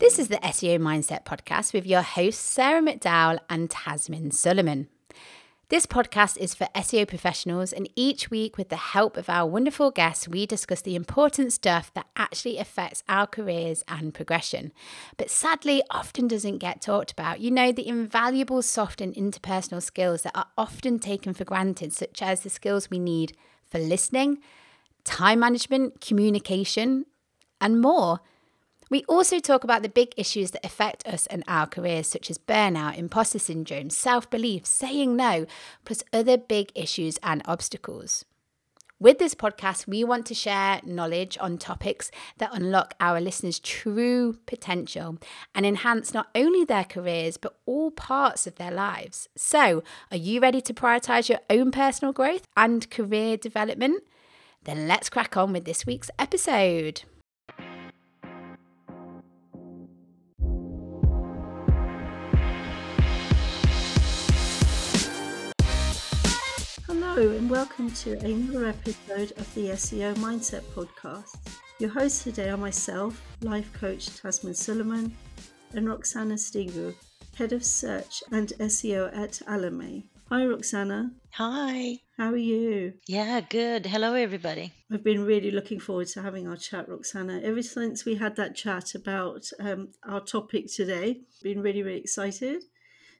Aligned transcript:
This 0.00 0.18
is 0.18 0.28
the 0.28 0.38
SEO 0.38 0.78
Mindset 0.78 1.26
Podcast 1.26 1.74
with 1.74 1.86
your 1.86 2.00
hosts, 2.00 2.40
Sarah 2.40 2.80
McDowell 2.80 3.38
and 3.50 3.68
Tazmin 3.68 4.32
Suleman. 4.32 4.86
This 5.68 5.84
podcast 5.84 6.38
is 6.38 6.54
for 6.54 6.68
SEO 6.74 7.06
professionals, 7.06 7.70
and 7.70 7.86
each 7.94 8.30
week, 8.30 8.56
with 8.56 8.70
the 8.70 8.76
help 8.76 9.18
of 9.18 9.28
our 9.28 9.46
wonderful 9.46 9.90
guests, 9.90 10.26
we 10.26 10.46
discuss 10.46 10.80
the 10.80 10.96
important 10.96 11.52
stuff 11.52 11.92
that 11.92 12.06
actually 12.16 12.56
affects 12.56 13.02
our 13.10 13.26
careers 13.26 13.84
and 13.88 14.14
progression, 14.14 14.72
but 15.18 15.28
sadly 15.28 15.82
often 15.90 16.26
doesn't 16.26 16.58
get 16.58 16.80
talked 16.80 17.12
about. 17.12 17.40
You 17.40 17.50
know, 17.50 17.70
the 17.70 17.86
invaluable 17.86 18.62
soft 18.62 19.02
and 19.02 19.14
interpersonal 19.14 19.82
skills 19.82 20.22
that 20.22 20.34
are 20.34 20.48
often 20.56 20.98
taken 20.98 21.34
for 21.34 21.44
granted, 21.44 21.92
such 21.92 22.22
as 22.22 22.40
the 22.40 22.48
skills 22.48 22.88
we 22.88 22.98
need 22.98 23.36
for 23.68 23.78
listening, 23.78 24.38
time 25.04 25.40
management, 25.40 26.00
communication, 26.00 27.04
and 27.60 27.82
more. 27.82 28.20
We 28.90 29.04
also 29.04 29.38
talk 29.38 29.62
about 29.62 29.82
the 29.82 29.88
big 29.88 30.12
issues 30.16 30.50
that 30.50 30.66
affect 30.66 31.06
us 31.06 31.28
and 31.28 31.44
our 31.46 31.68
careers, 31.68 32.08
such 32.08 32.28
as 32.28 32.38
burnout, 32.38 32.98
imposter 32.98 33.38
syndrome, 33.38 33.88
self 33.88 34.28
belief, 34.28 34.66
saying 34.66 35.14
no, 35.14 35.46
plus 35.84 36.02
other 36.12 36.36
big 36.36 36.72
issues 36.74 37.16
and 37.22 37.40
obstacles. 37.44 38.24
With 38.98 39.18
this 39.18 39.36
podcast, 39.36 39.86
we 39.86 40.02
want 40.02 40.26
to 40.26 40.34
share 40.34 40.80
knowledge 40.84 41.38
on 41.40 41.56
topics 41.56 42.10
that 42.38 42.50
unlock 42.52 42.94
our 43.00 43.20
listeners' 43.20 43.60
true 43.60 44.36
potential 44.44 45.18
and 45.54 45.64
enhance 45.64 46.12
not 46.12 46.26
only 46.34 46.64
their 46.64 46.84
careers, 46.84 47.36
but 47.36 47.56
all 47.66 47.92
parts 47.92 48.48
of 48.48 48.56
their 48.56 48.72
lives. 48.72 49.28
So, 49.36 49.84
are 50.10 50.16
you 50.16 50.40
ready 50.40 50.60
to 50.62 50.74
prioritize 50.74 51.28
your 51.28 51.40
own 51.48 51.70
personal 51.70 52.12
growth 52.12 52.44
and 52.56 52.90
career 52.90 53.36
development? 53.36 54.02
Then 54.64 54.88
let's 54.88 55.08
crack 55.08 55.36
on 55.36 55.52
with 55.52 55.64
this 55.64 55.86
week's 55.86 56.10
episode. 56.18 57.04
Hello, 67.20 67.36
and 67.36 67.50
welcome 67.50 67.90
to 67.90 68.12
another 68.20 68.64
episode 68.64 69.32
of 69.32 69.54
the 69.54 69.66
SEO 69.72 70.14
Mindset 70.14 70.62
Podcast. 70.74 71.36
Your 71.78 71.90
hosts 71.90 72.24
today 72.24 72.48
are 72.48 72.56
myself, 72.56 73.20
life 73.42 73.70
coach 73.74 74.08
Tazmin 74.08 74.56
Suleman, 74.56 75.12
and 75.74 75.86
Roxana 75.86 76.36
Stingu, 76.36 76.94
head 77.36 77.52
of 77.52 77.62
search 77.62 78.22
and 78.32 78.54
SEO 78.58 79.14
at 79.14 79.32
Alamy. 79.46 80.04
Hi, 80.30 80.46
Roxana. 80.46 81.10
Hi. 81.32 81.98
How 82.16 82.30
are 82.30 82.38
you? 82.38 82.94
Yeah, 83.06 83.42
good. 83.42 83.84
Hello, 83.84 84.14
everybody. 84.14 84.72
I've 84.90 85.04
been 85.04 85.26
really 85.26 85.50
looking 85.50 85.78
forward 85.78 86.06
to 86.14 86.22
having 86.22 86.48
our 86.48 86.56
chat, 86.56 86.88
Roxana. 86.88 87.42
Ever 87.42 87.62
since 87.62 88.06
we 88.06 88.14
had 88.14 88.36
that 88.36 88.56
chat 88.56 88.94
about 88.94 89.44
um, 89.58 89.88
our 90.08 90.20
topic 90.20 90.72
today, 90.74 91.20
been 91.42 91.60
really, 91.60 91.82
really 91.82 92.00
excited. 92.00 92.62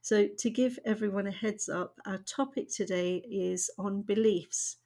So, 0.02 0.28
to 0.28 0.50
give 0.50 0.78
everyone 0.84 1.26
a 1.26 1.32
heads 1.32 1.68
up, 1.68 2.00
our 2.06 2.18
topic 2.18 2.70
today 2.70 3.16
is 3.30 3.70
on 3.78 4.02
beliefs 4.02 4.78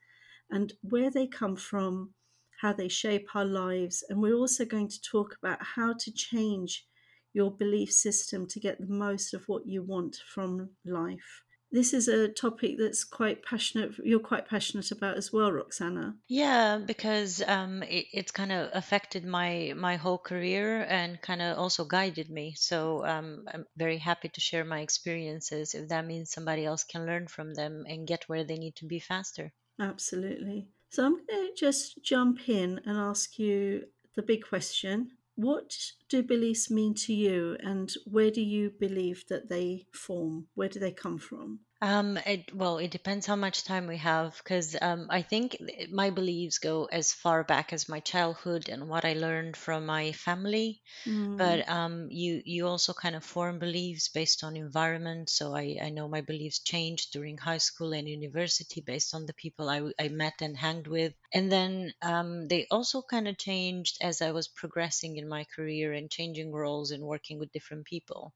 and 0.50 0.72
where 0.82 1.10
they 1.10 1.26
come 1.26 1.56
from, 1.56 2.14
how 2.60 2.72
they 2.72 2.88
shape 2.88 3.34
our 3.34 3.44
lives. 3.44 4.04
And 4.08 4.20
we're 4.20 4.34
also 4.34 4.64
going 4.64 4.88
to 4.88 5.00
talk 5.00 5.36
about 5.40 5.62
how 5.62 5.94
to 5.94 6.12
change 6.12 6.86
your 7.32 7.50
belief 7.50 7.92
system 7.92 8.46
to 8.48 8.60
get 8.60 8.78
the 8.80 8.92
most 8.92 9.34
of 9.34 9.48
what 9.48 9.66
you 9.66 9.82
want 9.82 10.16
from 10.26 10.70
life 10.84 11.43
this 11.74 11.92
is 11.92 12.06
a 12.06 12.28
topic 12.28 12.76
that's 12.78 13.02
quite 13.02 13.44
passionate 13.44 13.90
you're 14.04 14.20
quite 14.20 14.48
passionate 14.48 14.92
about 14.92 15.16
as 15.16 15.32
well 15.32 15.50
roxana. 15.50 16.14
Yeah 16.28 16.78
because 16.78 17.42
um, 17.46 17.82
it, 17.82 18.06
it's 18.12 18.30
kind 18.30 18.52
of 18.52 18.70
affected 18.72 19.24
my 19.24 19.74
my 19.76 19.96
whole 19.96 20.18
career 20.18 20.86
and 20.88 21.20
kind 21.20 21.42
of 21.42 21.58
also 21.58 21.84
guided 21.84 22.30
me. 22.30 22.54
So 22.56 23.04
um, 23.04 23.44
i'm 23.52 23.66
very 23.76 23.98
happy 23.98 24.28
to 24.28 24.40
share 24.40 24.64
my 24.64 24.80
experiences 24.80 25.74
if 25.74 25.88
that 25.88 26.06
means 26.06 26.30
somebody 26.30 26.64
else 26.64 26.84
can 26.84 27.06
learn 27.06 27.26
from 27.26 27.54
them 27.54 27.84
and 27.88 28.06
get 28.06 28.28
where 28.28 28.44
they 28.44 28.56
need 28.56 28.76
to 28.76 28.86
be 28.86 29.00
faster. 29.00 29.52
Absolutely. 29.80 30.68
So 30.90 31.04
i'm 31.04 31.16
going 31.26 31.48
to 31.48 31.52
just 31.56 32.02
jump 32.04 32.48
in 32.48 32.80
and 32.86 32.96
ask 32.96 33.38
you 33.38 33.86
the 34.14 34.22
big 34.22 34.46
question 34.46 35.10
what 35.36 35.92
do 36.08 36.22
beliefs 36.22 36.70
mean 36.70 36.94
to 36.94 37.12
you, 37.14 37.56
and 37.60 37.92
where 38.06 38.30
do 38.30 38.40
you 38.40 38.70
believe 38.70 39.26
that 39.28 39.48
they 39.48 39.86
form? 39.92 40.48
Where 40.54 40.68
do 40.68 40.78
they 40.78 40.92
come 40.92 41.18
from? 41.18 41.60
Um, 41.84 42.16
it, 42.16 42.54
well, 42.54 42.78
it 42.78 42.90
depends 42.90 43.26
how 43.26 43.36
much 43.36 43.64
time 43.64 43.86
we 43.86 43.98
have, 43.98 44.38
because 44.38 44.74
um, 44.80 45.06
I 45.10 45.20
think 45.20 45.58
my 45.92 46.08
beliefs 46.08 46.58
go 46.58 46.86
as 46.86 47.12
far 47.12 47.44
back 47.44 47.74
as 47.74 47.90
my 47.90 48.00
childhood 48.00 48.70
and 48.70 48.88
what 48.88 49.04
I 49.04 49.12
learned 49.12 49.54
from 49.54 49.84
my 49.84 50.12
family. 50.12 50.80
Mm. 51.06 51.36
But 51.36 51.68
um, 51.68 52.08
you 52.10 52.40
you 52.46 52.66
also 52.66 52.94
kind 52.94 53.14
of 53.14 53.22
form 53.22 53.58
beliefs 53.58 54.08
based 54.08 54.42
on 54.44 54.56
environment. 54.56 55.28
So 55.28 55.54
I, 55.54 55.76
I 55.82 55.90
know 55.90 56.08
my 56.08 56.22
beliefs 56.22 56.60
changed 56.60 57.12
during 57.12 57.36
high 57.36 57.58
school 57.58 57.92
and 57.92 58.08
university 58.08 58.80
based 58.80 59.14
on 59.14 59.26
the 59.26 59.34
people 59.34 59.68
I, 59.68 59.82
I 60.00 60.08
met 60.08 60.40
and 60.40 60.56
hanged 60.56 60.86
with. 60.86 61.12
And 61.34 61.52
then 61.52 61.92
um, 62.00 62.48
they 62.48 62.66
also 62.70 63.02
kind 63.02 63.28
of 63.28 63.36
changed 63.36 63.98
as 64.00 64.22
I 64.22 64.30
was 64.30 64.48
progressing 64.48 65.18
in 65.18 65.28
my 65.28 65.44
career 65.54 65.92
and 65.92 66.10
changing 66.10 66.50
roles 66.50 66.92
and 66.92 67.02
working 67.02 67.38
with 67.38 67.52
different 67.52 67.84
people. 67.84 68.32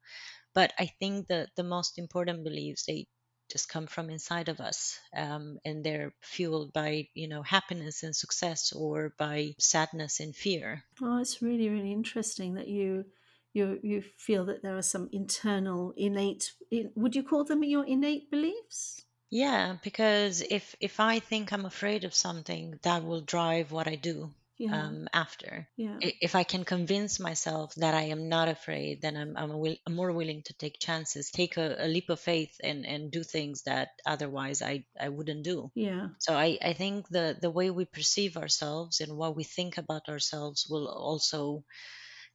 But 0.54 0.72
I 0.78 0.86
think 0.98 1.28
that 1.28 1.50
the 1.56 1.64
most 1.64 1.98
important 1.98 2.44
beliefs 2.44 2.84
they 2.86 3.06
just 3.48 3.68
come 3.68 3.86
from 3.86 4.10
inside 4.10 4.48
of 4.48 4.60
us 4.60 4.98
um, 5.16 5.58
and 5.64 5.84
they're 5.84 6.12
fueled 6.20 6.72
by 6.72 7.08
you 7.14 7.28
know 7.28 7.42
happiness 7.42 8.02
and 8.02 8.14
success 8.14 8.72
or 8.72 9.12
by 9.18 9.54
sadness 9.58 10.20
and 10.20 10.34
fear. 10.34 10.84
Oh 11.02 11.18
it's 11.18 11.42
really 11.42 11.68
really 11.68 11.92
interesting 11.92 12.54
that 12.54 12.68
you 12.68 13.04
you 13.52 13.78
you 13.82 14.02
feel 14.16 14.44
that 14.46 14.62
there 14.62 14.76
are 14.76 14.82
some 14.82 15.08
internal 15.12 15.92
innate 15.96 16.52
would 16.94 17.16
you 17.16 17.22
call 17.22 17.44
them 17.44 17.64
your 17.64 17.84
innate 17.86 18.30
beliefs? 18.30 19.02
Yeah 19.30 19.76
because 19.82 20.42
if 20.42 20.74
if 20.80 21.00
i 21.00 21.18
think 21.18 21.52
i'm 21.52 21.66
afraid 21.66 22.04
of 22.04 22.14
something 22.14 22.78
that 22.82 23.04
will 23.04 23.20
drive 23.20 23.72
what 23.72 23.86
i 23.86 23.94
do 23.94 24.30
yeah. 24.58 24.74
um, 24.74 25.08
after. 25.12 25.68
Yeah. 25.76 25.96
If 26.00 26.34
I 26.34 26.42
can 26.42 26.64
convince 26.64 27.20
myself 27.20 27.74
that 27.76 27.94
I 27.94 28.10
am 28.14 28.28
not 28.28 28.48
afraid, 28.48 29.00
then 29.00 29.16
I'm 29.16 29.36
I'm, 29.36 29.58
will, 29.58 29.76
I'm 29.86 29.94
more 29.94 30.12
willing 30.12 30.42
to 30.46 30.54
take 30.54 30.80
chances, 30.80 31.30
take 31.30 31.56
a, 31.56 31.76
a, 31.78 31.86
leap 31.86 32.10
of 32.10 32.20
faith, 32.20 32.56
and 32.62 32.84
and 32.84 33.10
do 33.10 33.22
things 33.22 33.62
that 33.62 33.90
otherwise 34.04 34.60
I 34.60 34.84
I 35.00 35.08
wouldn't 35.08 35.44
do. 35.44 35.70
Yeah. 35.74 36.08
So 36.18 36.34
I 36.34 36.58
I 36.60 36.72
think 36.72 37.08
the 37.08 37.36
the 37.40 37.50
way 37.50 37.70
we 37.70 37.84
perceive 37.84 38.36
ourselves 38.36 39.00
and 39.00 39.16
what 39.16 39.36
we 39.36 39.44
think 39.44 39.78
about 39.78 40.08
ourselves 40.08 40.66
will 40.68 40.88
also 40.88 41.64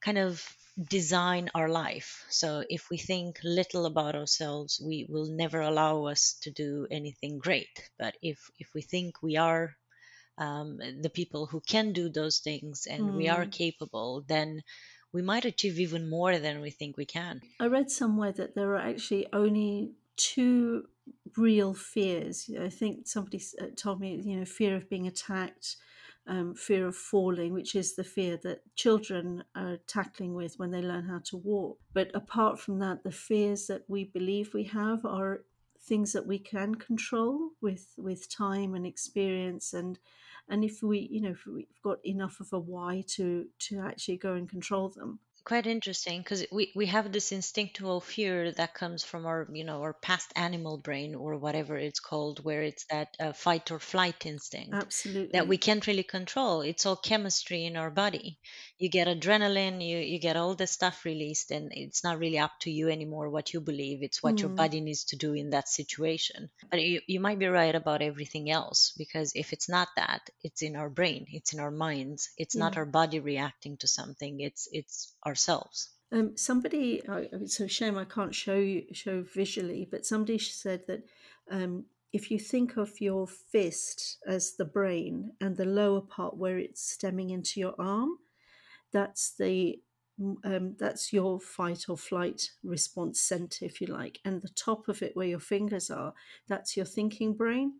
kind 0.02 0.18
of 0.18 0.42
design 0.90 1.52
our 1.54 1.70
life. 1.70 2.26
So 2.30 2.64
if 2.68 2.90
we 2.90 2.98
think 2.98 3.40
little 3.44 3.86
about 3.86 4.16
ourselves, 4.16 4.82
we 4.84 5.06
will 5.08 5.28
never 5.28 5.62
allow 5.62 6.06
us 6.06 6.36
to 6.44 6.52
do 6.52 6.88
anything 6.90 7.38
great. 7.38 7.90
But 8.00 8.16
if 8.22 8.40
if 8.58 8.74
we 8.74 8.82
think 8.82 9.22
we 9.22 9.38
are 9.38 9.76
um, 10.38 10.80
the 11.02 11.10
people 11.10 11.46
who 11.46 11.62
can 11.62 11.94
do 11.94 12.10
those 12.10 12.40
things 12.40 12.88
and 12.90 13.04
mm. 13.04 13.18
we 13.18 13.30
are 13.30 13.46
mm. 13.46 13.52
capable, 13.52 14.24
then 14.28 14.62
we 15.12 15.22
might 15.22 15.46
achieve 15.46 15.80
even 15.80 16.10
more 16.10 16.40
than 16.40 16.62
we 16.62 16.72
think 16.72 16.98
we 16.98 17.06
can. 17.06 17.42
I 17.60 17.68
read 17.68 17.92
somewhere 17.92 18.32
that 18.34 18.56
there 18.56 18.72
are 18.72 18.82
actually 18.82 19.28
only 19.32 19.92
two 20.16 20.86
real 21.38 21.74
fears. 21.74 22.50
I 22.60 22.70
think 22.70 23.08
somebody 23.08 23.42
uh, 23.62 23.68
told 23.76 24.00
me, 24.00 24.22
you 24.24 24.38
know, 24.38 24.46
fear 24.46 24.76
of 24.76 24.90
being 24.90 25.08
attacked, 25.08 25.76
um, 26.26 26.56
fear 26.56 26.88
of 26.88 26.96
falling, 26.96 27.54
which 27.54 27.76
is 27.76 27.96
the 27.96 28.04
fear 28.04 28.38
that 28.44 28.62
children 28.76 29.44
are 29.56 29.78
tackling 29.88 30.34
with 30.34 30.58
when 30.58 30.72
they 30.72 30.82
learn 30.82 31.08
how 31.08 31.20
to 31.26 31.38
walk. 31.38 31.80
But 31.94 32.12
apart 32.16 32.60
from 32.60 32.80
that, 32.80 33.04
the 33.04 33.12
fears 33.12 33.68
that 33.68 33.84
we 33.88 34.06
believe 34.06 34.54
we 34.54 34.64
have 34.66 35.06
are 35.06 35.44
things 35.84 36.14
that 36.14 36.26
we 36.26 36.40
can 36.40 36.76
control 36.76 37.50
with 37.62 37.94
with 37.98 38.30
time 38.30 38.74
and 38.74 38.86
experience 38.86 39.74
and 39.74 40.00
and 40.50 40.64
if 40.64 40.82
we 40.82 41.00
you 41.12 41.22
know 41.22 41.32
if 41.32 41.46
we've 41.46 41.82
got 41.84 42.06
enough 42.06 42.40
of 42.40 42.52
a 42.54 42.60
why 42.60 43.04
to 43.08 43.48
to 43.60 43.80
actually 43.80 44.18
go 44.18 44.34
and 44.34 44.50
control 44.50 44.90
them. 44.90 45.20
Quite 45.46 45.68
interesting 45.68 46.22
because 46.22 46.46
we, 46.54 46.72
we 46.74 46.86
have 46.86 47.12
this 47.12 47.34
instinctual 47.34 48.00
fear 48.00 48.54
that 48.54 48.74
comes 48.74 49.04
from 49.04 49.26
our 49.26 49.46
you 49.52 49.66
know 49.66 49.82
our 49.82 49.92
past 49.92 50.32
animal 50.38 50.78
brain 50.78 51.16
or 51.16 51.38
whatever 51.38 51.76
it's 51.76 52.00
called 52.00 52.46
where 52.46 52.64
it's 52.64 52.86
that 52.86 53.10
uh, 53.20 53.34
fight 53.34 53.70
or 53.70 53.80
flight 53.80 54.26
instinct 54.26 54.74
absolutely. 54.74 55.32
that 55.34 55.50
we 55.50 55.58
can't 55.58 55.86
really 55.86 56.04
control. 56.04 56.62
It's 56.62 56.86
all 56.86 56.96
chemistry 56.96 57.66
in 57.66 57.76
our 57.76 57.92
body 57.92 58.40
you 58.84 58.90
get 58.90 59.08
adrenaline 59.08 59.78
you 59.90 59.98
you 59.98 60.20
get 60.20 60.36
all 60.36 60.56
the 60.56 60.68
stuff 60.68 61.06
released 61.06 61.52
and 61.52 61.72
it's 61.74 62.04
not 62.04 62.20
really 62.20 62.40
up 62.46 62.52
to 62.60 62.70
you 62.70 62.90
anymore 62.90 63.30
what 63.30 63.54
you 63.54 63.62
believe 63.62 64.04
it's 64.04 64.22
what 64.22 64.36
mm. 64.36 64.42
your 64.42 64.50
body 64.50 64.82
needs 64.82 65.06
to 65.06 65.16
do 65.16 65.34
in 65.34 65.52
that 65.52 65.70
situation 65.70 66.50
but 66.70 66.82
you, 66.82 67.00
you 67.08 67.20
might 67.20 67.40
be 67.40 67.48
right 67.48 67.76
about 67.76 68.02
everything 68.02 68.52
else 68.52 68.94
because 68.98 69.32
if 69.36 69.54
it's 69.54 69.70
not 69.70 69.88
that 69.96 70.22
it's 70.44 70.62
in 70.62 70.76
our 70.76 70.90
brain 70.90 71.26
it's 71.30 71.54
in 71.54 71.60
our 71.62 71.72
minds 71.72 72.30
it's 72.38 72.56
yeah. 72.56 72.64
not 72.64 72.78
our 72.78 72.86
body 73.00 73.20
reacting 73.22 73.78
to 73.78 73.88
something 73.88 74.42
it's 74.42 74.68
it's 74.72 75.14
ourselves. 75.26 75.90
Um, 76.12 76.38
somebody, 76.38 77.02
it's 77.08 77.60
a 77.60 77.68
shame 77.68 77.98
I 77.98 78.06
can't 78.06 78.36
show 78.36 78.56
you 78.56 78.84
show 78.94 79.24
visually, 79.24 79.88
but 79.90 80.06
somebody 80.06 80.38
said 80.38 80.82
that 80.88 81.04
um, 81.50 81.86
if 82.12 82.30
you 82.30 82.38
think 82.38 82.78
of 82.78 83.02
your 83.02 83.28
fist 83.28 84.20
as 84.28 84.54
the 84.56 84.66
brain 84.66 85.32
and 85.42 85.58
the 85.58 85.66
lower 85.66 86.02
part 86.02 86.38
where 86.38 86.60
it's 86.60 86.94
stemming 86.94 87.32
into 87.32 87.60
your 87.60 87.74
arm, 87.80 88.20
that's 88.94 89.36
the 89.36 89.80
um, 90.44 90.76
that's 90.80 91.12
your 91.12 91.40
fight 91.40 91.86
or 91.90 91.98
flight 91.98 92.52
response 92.64 93.20
center, 93.20 93.66
if 93.66 93.82
you 93.82 93.88
like. 93.88 94.20
And 94.24 94.42
the 94.42 94.50
top 94.50 94.88
of 94.88 95.02
it, 95.02 95.16
where 95.16 95.28
your 95.28 95.40
fingers 95.40 95.90
are, 95.90 96.14
that's 96.48 96.78
your 96.78 96.86
thinking 96.86 97.34
brain. 97.34 97.74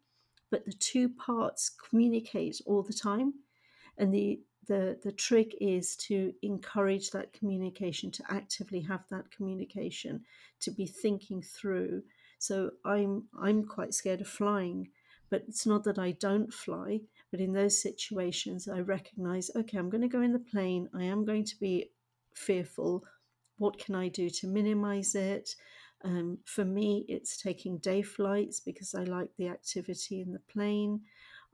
But 0.50 0.66
the 0.66 0.74
two 0.74 1.10
parts 1.10 1.70
communicate 1.70 2.60
all 2.66 2.82
the 2.84 2.94
time. 2.94 3.34
And 3.98 4.14
the, 4.14 4.40
the, 4.68 4.98
the 5.04 5.12
trick 5.12 5.56
is 5.62 5.96
to 5.98 6.34
encourage 6.42 7.12
that 7.12 7.34
communication, 7.34 8.10
to 8.12 8.24
actively 8.30 8.82
have 8.82 9.04
that 9.12 9.30
communication, 9.32 10.22
to 10.62 10.72
be 10.72 10.88
thinking 10.88 11.42
through. 11.42 12.02
So 12.40 12.72
I'm 12.84 13.26
I'm 13.40 13.64
quite 13.64 13.94
scared 13.94 14.22
of 14.22 14.28
flying, 14.28 14.90
but 15.30 15.44
it's 15.48 15.66
not 15.66 15.84
that 15.84 16.00
I 16.00 16.12
don't 16.12 16.54
fly. 16.54 17.02
But 17.34 17.42
in 17.42 17.52
those 17.52 17.82
situations, 17.82 18.68
I 18.68 18.82
recognize, 18.82 19.50
okay, 19.56 19.80
I'm 19.80 19.90
going 19.90 20.04
to 20.04 20.08
go 20.08 20.22
in 20.22 20.34
the 20.34 20.38
plane. 20.38 20.88
I 20.94 21.06
am 21.06 21.26
going 21.26 21.46
to 21.46 21.60
be 21.60 21.90
fearful. 22.36 23.04
What 23.58 23.80
can 23.80 23.96
I 23.96 24.08
do 24.08 24.30
to 24.30 24.46
minimize 24.46 25.16
it? 25.16 25.56
Um, 26.04 26.38
for 26.46 26.64
me, 26.64 27.06
it's 27.10 27.42
taking 27.42 27.80
day 27.80 28.04
flights 28.04 28.60
because 28.60 28.94
I 28.94 29.06
like 29.06 29.30
the 29.36 29.48
activity 29.48 30.22
in 30.22 30.32
the 30.32 30.42
plane. 30.54 31.02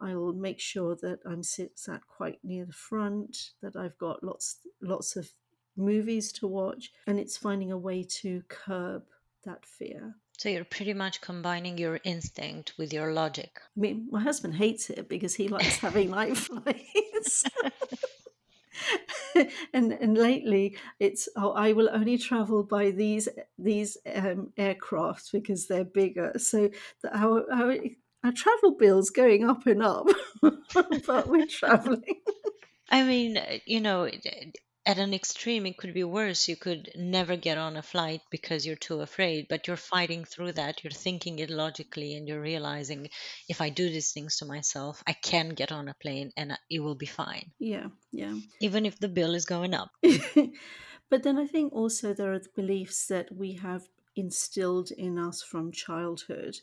I 0.02 0.16
will 0.16 0.34
make 0.34 0.60
sure 0.60 0.98
that 0.98 1.20
I'm 1.26 1.44
sat 1.44 2.06
quite 2.10 2.40
near 2.44 2.66
the 2.66 2.74
front, 2.74 3.52
that 3.62 3.78
I've 3.78 3.98
got 3.98 4.22
lots 4.22 4.58
lots 4.82 5.16
of 5.16 5.32
movies 5.78 6.34
to 6.34 6.48
watch, 6.48 6.92
and 7.08 7.18
it's 7.18 7.38
finding 7.38 7.72
a 7.72 7.78
way 7.78 8.04
to 8.22 8.44
curb 8.50 9.04
that 9.46 9.66
fear. 9.66 10.16
So 10.38 10.50
you're 10.50 10.64
pretty 10.64 10.94
much 10.94 11.22
combining 11.22 11.78
your 11.78 12.00
instinct 12.04 12.74
with 12.78 12.94
your 12.94 13.12
logic. 13.12 13.60
I 13.76 13.80
mean, 13.80 14.08
my 14.10 14.22
husband 14.22 14.56
hates 14.56 14.90
it 14.90 15.10
because 15.10 15.36
he 15.36 15.48
likes 15.48 15.78
having 15.86 16.12
night 16.12 16.38
flights. 16.46 17.44
and 19.74 19.92
and 19.92 20.18
lately 20.18 20.78
it's 21.00 21.28
oh 21.36 21.52
I 21.52 21.74
will 21.74 21.90
only 21.92 22.18
travel 22.18 22.64
by 22.64 22.92
these 22.92 23.28
these 23.58 23.98
um, 24.16 24.54
aircraft 24.58 25.32
because 25.34 25.68
they're 25.68 25.84
bigger. 25.84 26.34
So 26.38 26.70
the, 27.02 27.18
our, 27.18 27.46
our 27.52 27.76
our 28.24 28.32
travel 28.32 28.72
bills 28.78 29.10
going 29.10 29.50
up 29.50 29.66
and 29.68 29.84
up, 29.84 30.08
but 30.42 31.28
we're 31.28 31.48
traveling. 31.48 32.22
I 32.90 33.04
mean, 33.04 33.38
you 33.66 33.82
know, 33.82 34.10
at 34.86 34.98
an 34.98 35.14
extreme, 35.14 35.66
it 35.66 35.78
could 35.78 35.94
be 35.94 36.04
worse. 36.04 36.48
You 36.48 36.56
could 36.56 36.92
never 36.96 37.36
get 37.36 37.58
on 37.58 37.78
a 37.78 37.82
flight 37.82 38.22
because 38.30 38.66
you're 38.66 38.76
too 38.76 39.02
afraid, 39.02 39.48
but 39.50 39.68
you're 39.68 39.78
fighting 39.78 40.26
through 40.26 40.54
that. 40.54 40.84
You're 40.84 40.92
thinking 40.92 41.40
it 41.40 41.50
logically 41.50 42.16
and 42.16 42.28
you're 42.28 42.42
realizing 42.42 43.10
if 43.48 43.62
I 43.62 43.70
do 43.70 43.90
these 43.90 44.12
things 44.12 44.38
to 44.38 44.46
myself, 44.46 45.04
I 45.06 45.14
can 45.14 45.50
get 45.50 45.72
on 45.72 45.90
a 45.90 45.94
plane 45.94 46.32
and 46.38 46.58
it 46.70 46.80
will 46.80 46.96
be 46.96 47.06
fine. 47.06 47.52
Yeah, 47.60 47.88
yeah. 48.12 48.36
Even 48.62 48.86
if 48.86 49.00
the 49.00 49.10
bill 49.10 49.36
is 49.36 49.46
going 49.46 49.74
up. 49.74 49.92
but 51.10 51.24
then 51.24 51.38
I 51.38 51.46
think 51.46 51.74
also 51.74 52.14
there 52.14 52.34
are 52.34 52.40
the 52.40 52.50
beliefs 52.56 53.08
that 53.08 53.36
we 53.36 53.54
have 53.54 53.84
instilled 54.16 54.92
in 54.92 55.18
us 55.18 55.42
from 55.42 55.72
childhood 55.72 56.58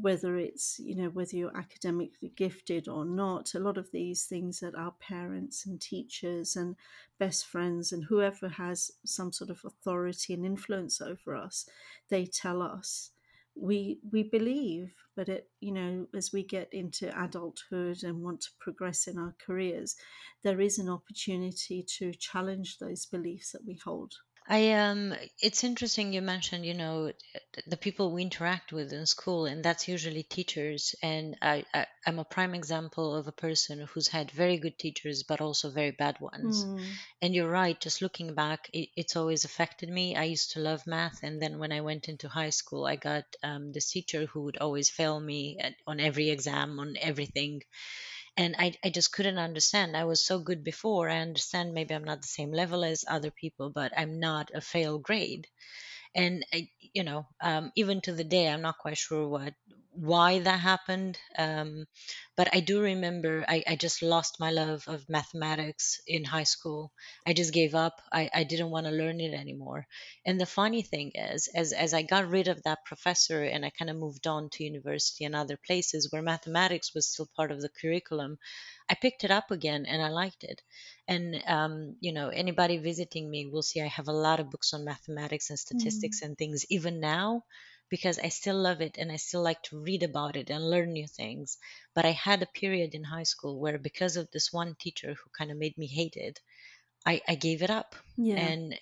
whether 0.00 0.36
it's 0.36 0.80
you 0.80 0.96
know 0.96 1.08
whether 1.10 1.36
you're 1.36 1.56
academically 1.56 2.32
gifted 2.36 2.88
or 2.88 3.04
not 3.04 3.54
a 3.54 3.60
lot 3.60 3.78
of 3.78 3.90
these 3.92 4.24
things 4.24 4.58
that 4.60 4.74
our 4.74 4.92
parents 5.00 5.66
and 5.66 5.80
teachers 5.80 6.56
and 6.56 6.74
best 7.18 7.46
friends 7.46 7.92
and 7.92 8.04
whoever 8.04 8.48
has 8.48 8.90
some 9.04 9.32
sort 9.32 9.50
of 9.50 9.60
authority 9.64 10.34
and 10.34 10.44
influence 10.44 11.00
over 11.00 11.36
us 11.36 11.66
they 12.08 12.26
tell 12.26 12.60
us. 12.62 13.10
We 13.56 14.00
we 14.10 14.24
believe 14.24 14.92
but 15.14 15.28
it 15.28 15.48
you 15.60 15.70
know 15.70 16.08
as 16.12 16.32
we 16.32 16.42
get 16.42 16.74
into 16.74 17.06
adulthood 17.22 18.02
and 18.02 18.20
want 18.20 18.40
to 18.40 18.50
progress 18.58 19.06
in 19.06 19.16
our 19.16 19.34
careers 19.46 19.94
there 20.42 20.60
is 20.60 20.80
an 20.80 20.88
opportunity 20.88 21.84
to 21.98 22.12
challenge 22.14 22.78
those 22.78 23.06
beliefs 23.06 23.52
that 23.52 23.64
we 23.64 23.78
hold 23.84 24.14
I 24.46 24.72
um 24.72 25.14
it's 25.40 25.64
interesting 25.64 26.12
you 26.12 26.20
mentioned, 26.20 26.66
you 26.66 26.74
know, 26.74 27.12
the 27.66 27.78
people 27.78 28.12
we 28.12 28.22
interact 28.22 28.72
with 28.74 28.92
in 28.92 29.06
school 29.06 29.46
and 29.46 29.64
that's 29.64 29.88
usually 29.88 30.22
teachers 30.22 30.94
and 31.02 31.36
I, 31.40 31.64
I 31.72 31.86
I'm 32.06 32.18
a 32.18 32.24
prime 32.24 32.54
example 32.54 33.14
of 33.14 33.26
a 33.26 33.32
person 33.32 33.80
who's 33.80 34.08
had 34.08 34.30
very 34.30 34.58
good 34.58 34.78
teachers 34.78 35.22
but 35.22 35.40
also 35.40 35.70
very 35.70 35.92
bad 35.92 36.20
ones. 36.20 36.62
Mm. 36.62 36.84
And 37.22 37.34
you're 37.34 37.48
right, 37.48 37.80
just 37.80 38.02
looking 38.02 38.34
back, 38.34 38.68
it, 38.74 38.90
it's 38.96 39.16
always 39.16 39.46
affected 39.46 39.88
me. 39.88 40.14
I 40.14 40.24
used 40.24 40.52
to 40.52 40.60
love 40.60 40.86
math 40.86 41.22
and 41.22 41.40
then 41.40 41.58
when 41.58 41.72
I 41.72 41.80
went 41.80 42.10
into 42.10 42.28
high 42.28 42.50
school, 42.50 42.84
I 42.84 42.96
got 42.96 43.24
um, 43.42 43.72
this 43.72 43.90
teacher 43.90 44.26
who 44.26 44.42
would 44.42 44.58
always 44.58 44.90
fail 44.90 45.18
me 45.18 45.56
at, 45.58 45.74
on 45.86 46.00
every 46.00 46.28
exam, 46.28 46.78
on 46.80 46.96
everything 47.00 47.62
and 48.36 48.56
I, 48.58 48.74
I 48.84 48.90
just 48.90 49.12
couldn't 49.12 49.38
understand. 49.38 49.96
I 49.96 50.04
was 50.04 50.24
so 50.24 50.38
good 50.38 50.64
before. 50.64 51.08
I 51.10 51.18
understand 51.18 51.74
maybe 51.74 51.94
i'm 51.94 52.04
not 52.04 52.22
the 52.22 52.28
same 52.28 52.52
level 52.52 52.84
as 52.84 53.04
other 53.08 53.30
people 53.30 53.70
but 53.70 53.92
i'm 53.96 54.20
not 54.20 54.50
a 54.54 54.60
fail 54.60 54.98
grade. 54.98 55.46
And 56.14 56.44
I, 56.52 56.68
you 56.94 57.04
know 57.04 57.26
um, 57.42 57.72
even 57.76 58.00
to 58.02 58.12
the 58.12 58.24
day 58.24 58.48
i'm 58.48 58.62
not 58.62 58.78
quite 58.78 58.98
sure 58.98 59.28
what 59.28 59.54
why 59.94 60.40
that 60.40 60.60
happened 60.60 61.18
um, 61.38 61.86
but 62.36 62.48
i 62.52 62.60
do 62.60 62.80
remember 62.80 63.44
I, 63.48 63.62
I 63.66 63.76
just 63.76 64.02
lost 64.02 64.40
my 64.40 64.50
love 64.50 64.84
of 64.88 65.08
mathematics 65.08 66.00
in 66.06 66.24
high 66.24 66.44
school 66.44 66.92
i 67.26 67.32
just 67.32 67.52
gave 67.52 67.74
up 67.74 68.00
i, 68.12 68.28
I 68.34 68.44
didn't 68.44 68.70
want 68.70 68.86
to 68.86 68.92
learn 68.92 69.20
it 69.20 69.34
anymore 69.34 69.86
and 70.26 70.40
the 70.40 70.46
funny 70.46 70.82
thing 70.82 71.12
is 71.14 71.48
as, 71.54 71.72
as 71.72 71.94
i 71.94 72.02
got 72.02 72.28
rid 72.28 72.48
of 72.48 72.62
that 72.64 72.84
professor 72.84 73.42
and 73.42 73.64
i 73.64 73.70
kind 73.70 73.90
of 73.90 73.96
moved 73.96 74.26
on 74.26 74.48
to 74.50 74.64
university 74.64 75.24
and 75.24 75.34
other 75.34 75.58
places 75.64 76.10
where 76.10 76.22
mathematics 76.22 76.94
was 76.94 77.08
still 77.08 77.28
part 77.36 77.52
of 77.52 77.60
the 77.60 77.70
curriculum 77.80 78.38
I 78.88 78.94
picked 78.94 79.24
it 79.24 79.30
up 79.30 79.50
again 79.50 79.86
and 79.86 80.02
I 80.02 80.08
liked 80.08 80.44
it. 80.44 80.60
And 81.08 81.42
um, 81.46 81.96
you 82.00 82.12
know, 82.12 82.28
anybody 82.28 82.76
visiting 82.76 83.30
me 83.30 83.46
will 83.46 83.62
see 83.62 83.80
I 83.80 83.86
have 83.86 84.08
a 84.08 84.12
lot 84.12 84.40
of 84.40 84.50
books 84.50 84.74
on 84.74 84.84
mathematics 84.84 85.48
and 85.50 85.58
statistics 85.58 86.20
mm. 86.20 86.26
and 86.26 86.38
things 86.38 86.66
even 86.68 87.00
now 87.00 87.44
because 87.88 88.18
I 88.18 88.28
still 88.28 88.56
love 88.56 88.80
it 88.80 88.96
and 88.98 89.12
I 89.12 89.16
still 89.16 89.42
like 89.42 89.62
to 89.64 89.78
read 89.78 90.02
about 90.02 90.36
it 90.36 90.50
and 90.50 90.70
learn 90.70 90.92
new 90.92 91.06
things. 91.06 91.58
But 91.94 92.04
I 92.04 92.12
had 92.12 92.42
a 92.42 92.46
period 92.46 92.94
in 92.94 93.04
high 93.04 93.24
school 93.24 93.60
where 93.60 93.78
because 93.78 94.16
of 94.16 94.30
this 94.30 94.52
one 94.52 94.74
teacher 94.78 95.14
who 95.14 95.30
kind 95.36 95.50
of 95.50 95.58
made 95.58 95.76
me 95.78 95.86
hate 95.86 96.16
it, 96.16 96.40
I, 97.06 97.20
I 97.28 97.34
gave 97.34 97.62
it 97.62 97.70
up. 97.70 97.94
Yeah. 98.16 98.36
And 98.36 98.74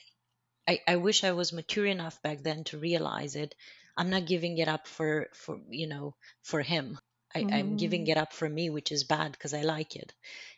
I, 0.69 0.81
I 0.87 0.97
wish 0.97 1.25
I 1.25 1.33
was 1.33 1.53
mature 1.53 1.87
enough 1.87 2.23
back 2.23 2.43
then 2.43 2.65
to 2.65 2.79
realize 2.79 3.37
it. 3.37 3.55
I'm 3.97 4.11
not 4.11 4.27
giving 4.27 4.57
it 4.59 4.69
up 4.69 4.87
for, 4.87 5.29
for 5.35 5.59
you 5.69 5.87
know, 5.87 6.15
for 6.43 6.63
him. 6.63 6.99
I. 7.35 7.47
I'm 7.51 7.77
giving 7.77 8.07
mm. 8.07 8.11
it 8.11 8.17
up 8.19 8.33
for 8.33 8.49
me, 8.49 8.71
which 8.71 8.93
is 8.93 9.05
bad 9.05 9.33
because 9.33 9.55
I 9.55 9.63
like 9.63 9.97
it. 9.97 10.13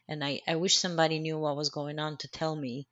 And 0.08 0.24
I, 0.24 0.40
I 0.46 0.56
wish 0.56 0.76
somebody 0.76 1.18
knew 1.18 1.38
what 1.38 1.56
was 1.56 1.70
going 1.70 1.98
on 1.98 2.16
to 2.18 2.28
tell 2.28 2.54
me, 2.54 2.88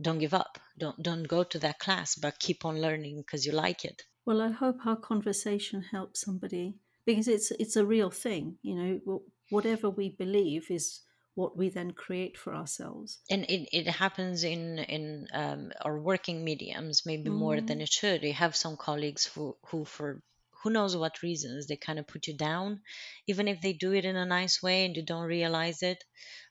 don't 0.00 0.18
give 0.18 0.34
up. 0.34 0.58
Don't 0.76 1.02
don't 1.02 1.22
go 1.22 1.44
to 1.44 1.58
that 1.60 1.78
class, 1.78 2.16
but 2.16 2.38
keep 2.38 2.64
on 2.64 2.80
learning 2.80 3.18
because 3.18 3.46
you 3.46 3.52
like 3.52 3.84
it. 3.84 4.02
Well, 4.26 4.42
I 4.42 4.50
hope 4.50 4.84
our 4.84 4.96
conversation 4.96 5.82
helps 5.82 6.20
somebody 6.20 6.74
because 7.06 7.28
it's 7.28 7.52
it's 7.52 7.76
a 7.76 7.86
real 7.86 8.10
thing. 8.10 8.58
You 8.62 8.74
know, 8.74 9.22
whatever 9.50 9.88
we 9.88 10.10
believe 10.10 10.70
is 10.70 11.00
what 11.36 11.56
we 11.56 11.68
then 11.68 11.92
create 11.92 12.36
for 12.36 12.54
ourselves. 12.54 13.20
And 13.30 13.44
it, 13.44 13.68
it 13.72 13.86
happens 13.86 14.42
in 14.42 14.78
in 14.78 15.28
um, 15.32 15.72
our 15.82 16.00
working 16.00 16.42
mediums 16.42 17.06
maybe 17.06 17.30
mm. 17.30 17.34
more 17.34 17.60
than 17.60 17.78
mm. 17.78 17.82
it 17.82 17.92
should. 17.92 18.24
You 18.24 18.32
have 18.32 18.56
some 18.56 18.76
colleagues 18.76 19.26
who 19.26 19.56
who 19.66 19.84
for 19.84 20.20
who 20.62 20.70
knows 20.70 20.96
what 20.96 21.22
reasons 21.22 21.66
they 21.66 21.76
kind 21.76 22.00
of 22.00 22.08
put 22.08 22.26
you 22.26 22.36
down 22.36 22.80
even 23.28 23.46
if 23.46 23.60
they 23.60 23.72
do 23.72 23.92
it 23.92 24.04
in 24.04 24.16
a 24.16 24.26
nice 24.26 24.60
way 24.60 24.84
and 24.84 24.96
you 24.96 25.04
don't 25.04 25.26
realize 25.26 25.82
it 25.82 26.02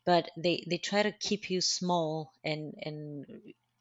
but 0.06 0.30
they 0.38 0.64
they 0.70 0.78
try 0.78 1.04
to 1.04 1.12
keep 1.12 1.50
you 1.50 1.60
small 1.60 2.32
and 2.42 2.76
and 2.82 3.26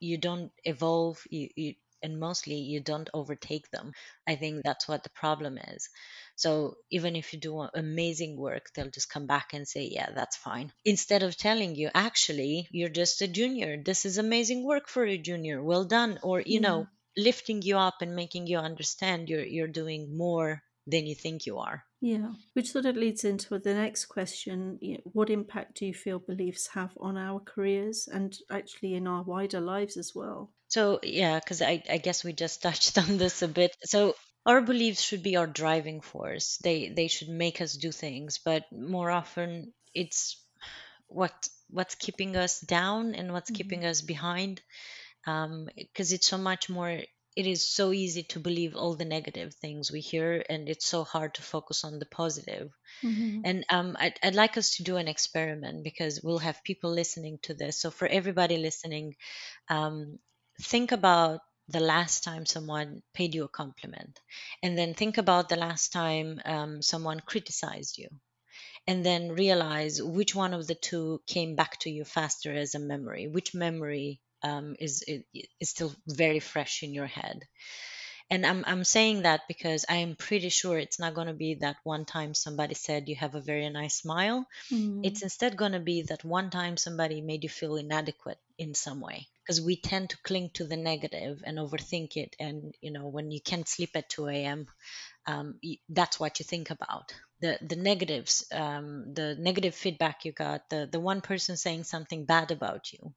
you 0.00 0.18
don't 0.18 0.50
evolve 0.64 1.22
you, 1.30 1.48
you 1.54 1.74
and 2.04 2.20
mostly 2.20 2.56
you 2.56 2.80
don't 2.80 3.10
overtake 3.12 3.68
them. 3.70 3.92
I 4.28 4.36
think 4.36 4.62
that's 4.62 4.86
what 4.86 5.02
the 5.02 5.10
problem 5.10 5.58
is. 5.58 5.88
So 6.36 6.76
even 6.90 7.16
if 7.16 7.32
you 7.32 7.40
do 7.40 7.60
amazing 7.74 8.36
work 8.36 8.66
they'll 8.74 8.90
just 8.90 9.08
come 9.10 9.26
back 9.26 9.54
and 9.54 9.66
say 9.66 9.88
yeah 9.90 10.10
that's 10.14 10.36
fine. 10.36 10.72
Instead 10.84 11.22
of 11.24 11.36
telling 11.36 11.74
you 11.74 11.90
actually 11.94 12.68
you're 12.70 12.88
just 13.02 13.22
a 13.22 13.28
junior. 13.28 13.82
This 13.82 14.04
is 14.04 14.18
amazing 14.18 14.64
work 14.64 14.88
for 14.88 15.04
a 15.04 15.18
junior. 15.18 15.62
Well 15.62 15.84
done. 15.84 16.18
Or 16.22 16.40
you 16.40 16.60
know 16.60 16.84
mm 16.84 16.88
lifting 17.16 17.62
you 17.62 17.78
up 17.78 18.02
and 18.02 18.16
making 18.16 18.48
you 18.48 18.58
understand 18.58 19.28
you're 19.28 19.44
you're 19.44 19.68
doing 19.68 20.16
more 20.16 20.62
than 20.86 21.06
you 21.06 21.14
think 21.14 21.46
you 21.46 21.58
are. 21.58 21.84
Yeah, 22.00 22.32
which 22.52 22.72
sort 22.72 22.84
of 22.86 22.96
leads 22.96 23.24
into 23.24 23.58
the 23.58 23.74
next 23.74 24.06
question: 24.06 24.78
you 24.82 24.94
know, 24.94 25.00
What 25.12 25.30
impact 25.30 25.78
do 25.78 25.86
you 25.86 25.94
feel 25.94 26.18
beliefs 26.18 26.66
have 26.74 26.92
on 26.98 27.16
our 27.16 27.40
careers 27.40 28.08
and 28.12 28.36
actually 28.50 28.94
in 28.94 29.06
our 29.06 29.22
wider 29.22 29.60
lives 29.60 29.96
as 29.96 30.12
well? 30.14 30.52
So 30.74 30.98
yeah, 31.04 31.38
because 31.38 31.62
I, 31.62 31.84
I 31.88 31.98
guess 31.98 32.24
we 32.24 32.32
just 32.32 32.60
touched 32.66 32.98
on 32.98 33.16
this 33.16 33.42
a 33.42 33.48
bit. 33.48 33.76
So 33.84 34.16
our 34.44 34.60
beliefs 34.60 35.00
should 35.00 35.22
be 35.22 35.36
our 35.36 35.46
driving 35.46 36.00
force. 36.00 36.58
They 36.64 36.88
they 36.88 37.06
should 37.06 37.28
make 37.28 37.60
us 37.60 37.74
do 37.74 37.92
things, 37.92 38.40
but 38.44 38.64
more 38.72 39.08
often 39.08 39.72
it's 39.94 40.36
what 41.06 41.48
what's 41.70 41.94
keeping 41.94 42.34
us 42.34 42.58
down 42.58 43.14
and 43.14 43.32
what's 43.32 43.52
mm-hmm. 43.52 43.62
keeping 43.62 43.84
us 43.84 44.02
behind 44.02 44.62
because 45.24 46.10
um, 46.10 46.14
it's 46.16 46.26
so 46.26 46.38
much 46.38 46.68
more 46.68 46.90
it 47.36 47.46
is 47.46 47.66
so 47.66 47.92
easy 47.92 48.24
to 48.24 48.38
believe 48.40 48.74
all 48.76 48.94
the 48.96 49.04
negative 49.04 49.54
things 49.54 49.90
we 49.90 50.00
hear 50.00 50.44
and 50.48 50.68
it's 50.68 50.86
so 50.86 51.04
hard 51.04 51.34
to 51.34 51.42
focus 51.42 51.84
on 51.84 51.98
the 51.98 52.06
positive 52.06 52.70
mm-hmm. 53.02 53.40
and 53.44 53.64
um, 53.70 53.96
I'd, 53.98 54.18
I'd, 54.22 54.34
like 54.34 54.56
us 54.58 54.76
to 54.76 54.84
do 54.84 54.96
an 54.98 55.08
experiment 55.08 55.82
because 55.82 56.20
we'll 56.22 56.44
have 56.48 56.62
people 56.62 56.90
listening 56.92 57.38
to 57.42 57.54
this 57.54 57.80
so 57.80 57.90
for 57.90 58.06
everybody 58.06 58.58
listening 58.58 59.16
um, 59.68 60.18
think 60.60 60.92
about 60.92 61.40
the 61.68 61.80
last 61.80 62.24
time 62.24 62.44
someone 62.44 63.02
paid 63.14 63.34
you 63.34 63.44
a 63.44 63.48
compliment 63.48 64.20
and 64.62 64.76
then 64.76 64.92
think 64.94 65.16
about 65.16 65.48
the 65.48 65.56
last 65.56 65.92
time 65.92 66.40
um, 66.44 66.82
someone 66.82 67.20
criticized 67.20 67.96
you 67.96 68.08
and 68.86 69.04
then 69.04 69.32
realize 69.32 70.02
which 70.02 70.34
one 70.34 70.52
of 70.52 70.66
the 70.66 70.74
two 70.74 71.22
came 71.26 71.56
back 71.56 71.78
to 71.78 71.90
you 71.90 72.04
faster 72.04 72.52
as 72.52 72.74
a 72.74 72.78
memory 72.78 73.26
which 73.26 73.54
memory 73.54 74.20
um, 74.44 74.76
is, 74.78 75.02
is 75.08 75.70
still 75.70 75.92
very 76.06 76.38
fresh 76.38 76.82
in 76.82 76.92
your 76.92 77.06
head. 77.06 77.44
And 78.30 78.44
I'm, 78.46 78.64
I'm 78.66 78.84
saying 78.84 79.22
that 79.22 79.42
because 79.48 79.84
i'm 79.88 80.16
pretty 80.16 80.48
sure 80.48 80.78
it's 80.78 80.98
not 80.98 81.14
going 81.14 81.26
to 81.26 81.34
be 81.34 81.54
that 81.56 81.76
one 81.84 82.04
time 82.04 82.34
somebody 82.34 82.74
said 82.74 83.08
you 83.08 83.16
have 83.16 83.34
a 83.34 83.40
very 83.40 83.68
nice 83.68 83.96
smile. 83.96 84.46
Mm. 84.72 85.00
it's 85.04 85.22
instead 85.22 85.56
going 85.56 85.72
to 85.72 85.80
be 85.80 86.02
that 86.02 86.24
one 86.24 86.50
time 86.50 86.76
somebody 86.76 87.20
made 87.20 87.42
you 87.42 87.50
feel 87.50 87.76
inadequate 87.76 88.38
in 88.58 88.74
some 88.74 89.00
way 89.00 89.26
because 89.44 89.60
we 89.60 89.76
tend 89.76 90.10
to 90.10 90.16
cling 90.22 90.50
to 90.54 90.64
the 90.64 90.76
negative 90.76 91.42
and 91.44 91.58
overthink 91.58 92.16
it 92.16 92.34
and 92.40 92.74
you 92.80 92.90
know 92.90 93.06
when 93.08 93.30
you 93.30 93.40
can't 93.40 93.68
sleep 93.68 93.90
at 93.94 94.08
2 94.08 94.28
a.m 94.28 94.66
um, 95.26 95.58
that's 95.88 96.18
what 96.20 96.38
you 96.38 96.44
think 96.44 96.70
about 96.70 97.14
the 97.40 97.58
the 97.62 97.76
negatives 97.76 98.46
um, 98.52 99.12
the 99.14 99.36
negative 99.38 99.74
feedback 99.74 100.24
you 100.24 100.32
got 100.32 100.68
the 100.70 100.88
the 100.90 101.00
one 101.00 101.20
person 101.20 101.56
saying 101.56 101.84
something 101.84 102.24
bad 102.24 102.50
about 102.50 102.92
you 102.92 103.12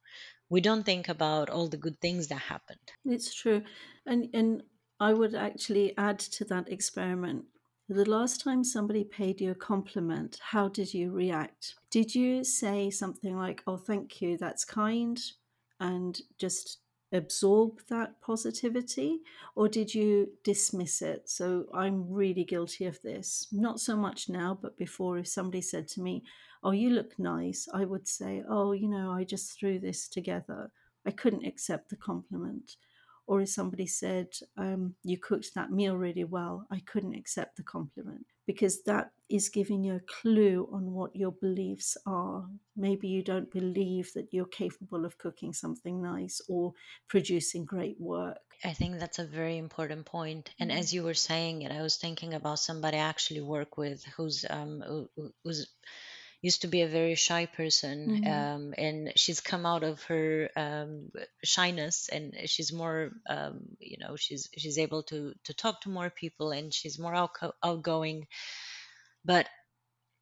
we 0.50 0.60
don't 0.60 0.84
think 0.84 1.08
about 1.08 1.50
all 1.50 1.68
the 1.68 1.76
good 1.76 1.98
things 2.00 2.28
that 2.28 2.40
happened 2.40 2.78
It's 3.04 3.34
true. 3.34 3.62
And 4.06 4.28
and 4.32 4.62
I 5.00 5.12
would 5.12 5.34
actually 5.34 5.96
add 5.96 6.18
to 6.36 6.44
that 6.46 6.68
experiment. 6.70 7.46
The 7.88 8.08
last 8.08 8.40
time 8.40 8.64
somebody 8.64 9.04
paid 9.04 9.40
you 9.40 9.50
a 9.52 9.54
compliment, 9.54 10.38
how 10.42 10.68
did 10.68 10.92
you 10.92 11.10
react? 11.10 11.74
Did 11.90 12.14
you 12.14 12.44
say 12.44 12.90
something 12.90 13.36
like, 13.36 13.62
"Oh, 13.66 13.78
thank 13.78 14.20
you, 14.20 14.36
that's 14.38 14.64
kind," 14.64 15.18
and 15.80 16.20
just 16.38 16.78
absorb 17.12 17.80
that 17.88 18.20
positivity 18.20 19.20
or 19.54 19.68
did 19.68 19.94
you 19.94 20.28
dismiss 20.44 21.00
it? 21.00 21.28
So 21.28 21.64
I'm 21.74 22.10
really 22.12 22.44
guilty 22.44 22.84
of 22.84 23.00
this. 23.02 23.46
Not 23.50 23.80
so 23.80 23.96
much 23.96 24.28
now, 24.28 24.58
but 24.60 24.76
before 24.76 25.18
if 25.18 25.26
somebody 25.26 25.62
said 25.62 25.88
to 25.88 26.02
me, 26.02 26.22
"Oh, 26.62 26.72
you 26.72 26.90
look 26.90 27.18
nice," 27.18 27.68
I 27.72 27.84
would 27.84 28.06
say, 28.08 28.42
"Oh, 28.48 28.72
you 28.72 28.88
know, 28.88 29.10
I 29.12 29.24
just 29.24 29.58
threw 29.58 29.78
this 29.78 30.08
together." 30.08 30.70
I 31.06 31.10
couldn't 31.12 31.46
accept 31.46 31.88
the 31.88 31.96
compliment. 31.96 32.76
Or 33.26 33.40
if 33.42 33.50
somebody 33.50 33.86
said, 33.86 34.28
um, 34.56 34.96
You 35.04 35.18
cooked 35.18 35.54
that 35.54 35.70
meal 35.70 35.96
really 35.96 36.24
well, 36.24 36.66
I 36.70 36.80
couldn't 36.80 37.14
accept 37.14 37.56
the 37.56 37.62
compliment 37.62 38.26
because 38.48 38.82
that 38.90 39.06
is 39.28 39.50
giving 39.58 39.80
you 39.84 39.94
a 39.96 40.06
clue 40.20 40.58
on 40.72 40.84
what 40.98 41.14
your 41.22 41.32
beliefs 41.46 41.90
are. 42.06 42.38
Maybe 42.86 43.06
you 43.16 43.22
don't 43.32 43.50
believe 43.60 44.06
that 44.14 44.28
you're 44.34 44.56
capable 44.62 45.04
of 45.04 45.18
cooking 45.24 45.52
something 45.52 45.96
nice 46.14 46.36
or 46.48 46.72
producing 47.12 47.64
great 47.74 47.98
work. 48.00 48.38
I 48.64 48.72
think 48.78 48.92
that's 48.98 49.20
a 49.20 49.26
very 49.40 49.56
important 49.66 50.02
point. 50.06 50.44
And 50.60 50.70
Mm. 50.70 50.78
as 50.80 50.86
you 50.94 51.02
were 51.04 51.20
saying 51.30 51.56
it, 51.62 51.72
I 51.78 51.82
was 51.88 51.96
thinking 51.98 52.32
about 52.34 52.58
somebody 52.68 52.96
I 52.96 53.08
actually 53.14 53.42
work 53.56 53.76
with 53.76 54.00
who's 54.16 54.38
um 54.58 54.72
who- 54.88 55.10
who- 55.14 55.34
who's 55.44 55.60
used 56.42 56.62
to 56.62 56.68
be 56.68 56.82
a 56.82 56.88
very 56.88 57.14
shy 57.16 57.46
person, 57.46 57.98
Mhm. 58.06 58.22
um, 58.24 58.74
and 58.78 59.12
she's 59.16 59.40
come 59.40 59.66
out 59.66 59.82
of 59.82 60.02
her 60.04 60.50
um, 60.56 61.10
shyness, 61.44 62.08
and 62.08 62.34
she's 62.46 62.72
more 62.72 63.10
um, 63.28 63.76
you 63.80 63.98
know 63.98 64.16
she's 64.16 64.48
she's 64.56 64.78
able 64.78 65.02
to 65.04 65.34
to 65.44 65.54
talk 65.54 65.80
to 65.82 65.88
more 65.90 66.10
people, 66.10 66.50
and 66.52 66.72
she's 66.72 66.98
more 66.98 67.14
outgo- 67.14 67.54
outgoing. 67.62 68.26
But 69.24 69.48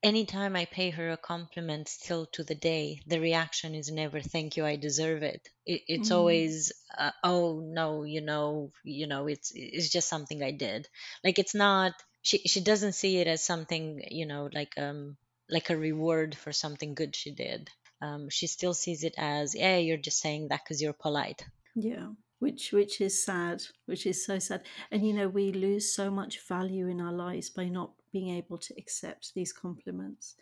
anytime 0.03 0.57
I 0.57 0.67
pay 0.67 0.91
her 0.91 1.11
a 1.11 1.17
compliment, 1.19 1.89
still 1.89 2.27
to 2.35 2.45
the 2.45 2.55
day, 2.55 3.03
the 3.07 3.21
reaction 3.21 3.75
is 3.75 3.91
never 3.91 4.21
"Thank 4.21 4.57
you, 4.57 4.67
I 4.67 4.77
deserve 4.77 5.23
it." 5.23 5.49
it 5.67 5.83
it's 5.89 6.11
Mm. 6.11 6.13
always 6.13 6.73
uh, 6.99 7.13
"Oh 7.25 7.61
no, 7.61 8.05
you 8.05 8.21
know, 8.23 8.73
you 8.85 9.07
know, 9.07 9.29
it's 9.29 9.53
it's 9.55 9.91
just 9.91 10.09
something 10.09 10.43
I 10.43 10.53
did." 10.53 10.89
Like 11.25 11.39
it's 11.39 11.55
not. 11.55 11.95
She 12.23 12.39
she 12.41 12.61
doesn't 12.61 12.95
see 12.95 13.19
it 13.19 13.27
as 13.29 13.45
something 13.45 14.03
you 14.11 14.27
know 14.27 14.51
like 14.53 14.79
um 14.79 15.19
like 15.51 15.71
a 15.71 15.77
reward 15.77 16.35
for 16.35 16.53
something 16.53 16.95
good 16.95 17.15
she 17.15 17.31
did. 17.31 17.71
Um, 18.03 18.29
she 18.29 18.47
still 18.47 18.75
sees 18.75 19.05
it 19.05 19.15
as, 19.17 19.55
"Yeah, 19.55 19.79
you're 19.79 19.97
just 19.97 20.21
saying 20.21 20.49
that 20.49 20.63
because 20.65 20.83
you're 20.83 20.93
polite." 20.93 21.45
Yeah, 21.75 22.09
which 22.39 22.73
which 22.73 23.01
is 23.01 23.23
sad, 23.23 23.63
which 23.87 24.07
is 24.07 24.25
so 24.25 24.39
sad. 24.39 24.63
And 24.91 25.07
you 25.07 25.15
know, 25.15 25.29
we 25.29 25.53
lose 25.53 25.95
so 25.95 26.11
much 26.11 26.47
value 26.47 26.89
in 26.89 27.01
our 27.01 27.13
lives 27.13 27.51
by 27.51 27.69
not 27.69 27.93
being 28.13 28.31
able 28.31 28.59
to 28.59 28.75
accept 28.79 29.35
these 29.35 29.53
compliments. 29.53 30.37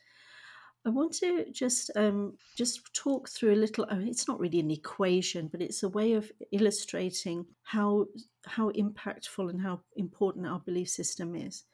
I 0.87 0.91
want 0.91 1.13
to 1.15 1.47
just 1.51 1.91
um, 1.97 2.37
just 2.57 2.93
talk 2.93 3.29
through 3.29 3.55
a 3.55 3.63
little. 3.63 3.87
I 3.89 3.97
mean, 3.97 4.09
it's 4.09 4.29
not 4.29 4.39
really 4.39 4.61
an 4.61 4.71
equation, 4.71 5.49
but 5.49 5.63
it's 5.63 5.83
a 5.83 5.89
way 5.89 6.13
of 6.13 6.31
illustrating 6.53 7.47
how 7.63 8.07
how 8.45 8.71
impactful 8.73 9.49
and 9.49 9.63
how 9.63 9.81
important 9.97 10.47
our 10.47 10.61
belief 10.61 10.91
system 10.91 11.35
is. 11.35 11.65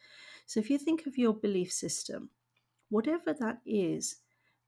So, 0.46 0.60
if 0.60 0.70
you 0.70 0.78
think 0.78 1.06
of 1.06 1.18
your 1.18 1.34
belief 1.34 1.72
system, 1.72 2.30
whatever 2.90 3.32
that 3.32 3.60
is, 3.64 4.16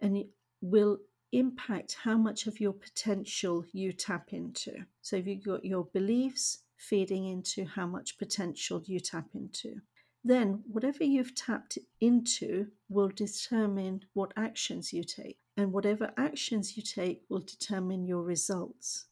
and 0.00 0.16
it 0.16 0.28
will 0.60 0.98
impact 1.32 1.96
how 2.02 2.16
much 2.16 2.46
of 2.46 2.60
your 2.60 2.72
potential 2.72 3.64
you 3.72 3.92
tap 3.92 4.32
into. 4.32 4.84
So, 5.02 5.16
if 5.16 5.26
you've 5.26 5.44
got 5.44 5.64
your 5.64 5.84
beliefs 5.84 6.58
feeding 6.76 7.26
into 7.26 7.64
how 7.64 7.86
much 7.86 8.18
potential 8.18 8.82
you 8.84 9.00
tap 9.00 9.28
into, 9.34 9.80
then 10.24 10.62
whatever 10.70 11.04
you've 11.04 11.34
tapped 11.34 11.78
into 12.00 12.68
will 12.88 13.08
determine 13.08 14.04
what 14.14 14.32
actions 14.36 14.92
you 14.92 15.02
take. 15.02 15.38
And 15.56 15.72
whatever 15.72 16.12
actions 16.16 16.76
you 16.76 16.82
take 16.82 17.22
will 17.28 17.40
determine 17.40 18.06
your 18.06 18.22
results. 18.22 19.06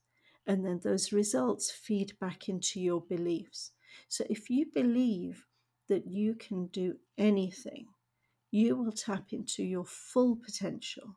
And 0.46 0.64
then 0.64 0.80
those 0.82 1.12
results 1.12 1.70
feed 1.70 2.18
back 2.18 2.48
into 2.48 2.80
your 2.80 3.00
beliefs. 3.00 3.72
So 4.08 4.24
if 4.30 4.48
you 4.48 4.66
believe 4.72 5.46
that 5.88 6.06
you 6.06 6.34
can 6.34 6.68
do 6.68 6.96
anything, 7.18 7.86
you 8.50 8.76
will 8.76 8.92
tap 8.92 9.32
into 9.32 9.62
your 9.62 9.84
full 9.84 10.36
potential. 10.36 11.16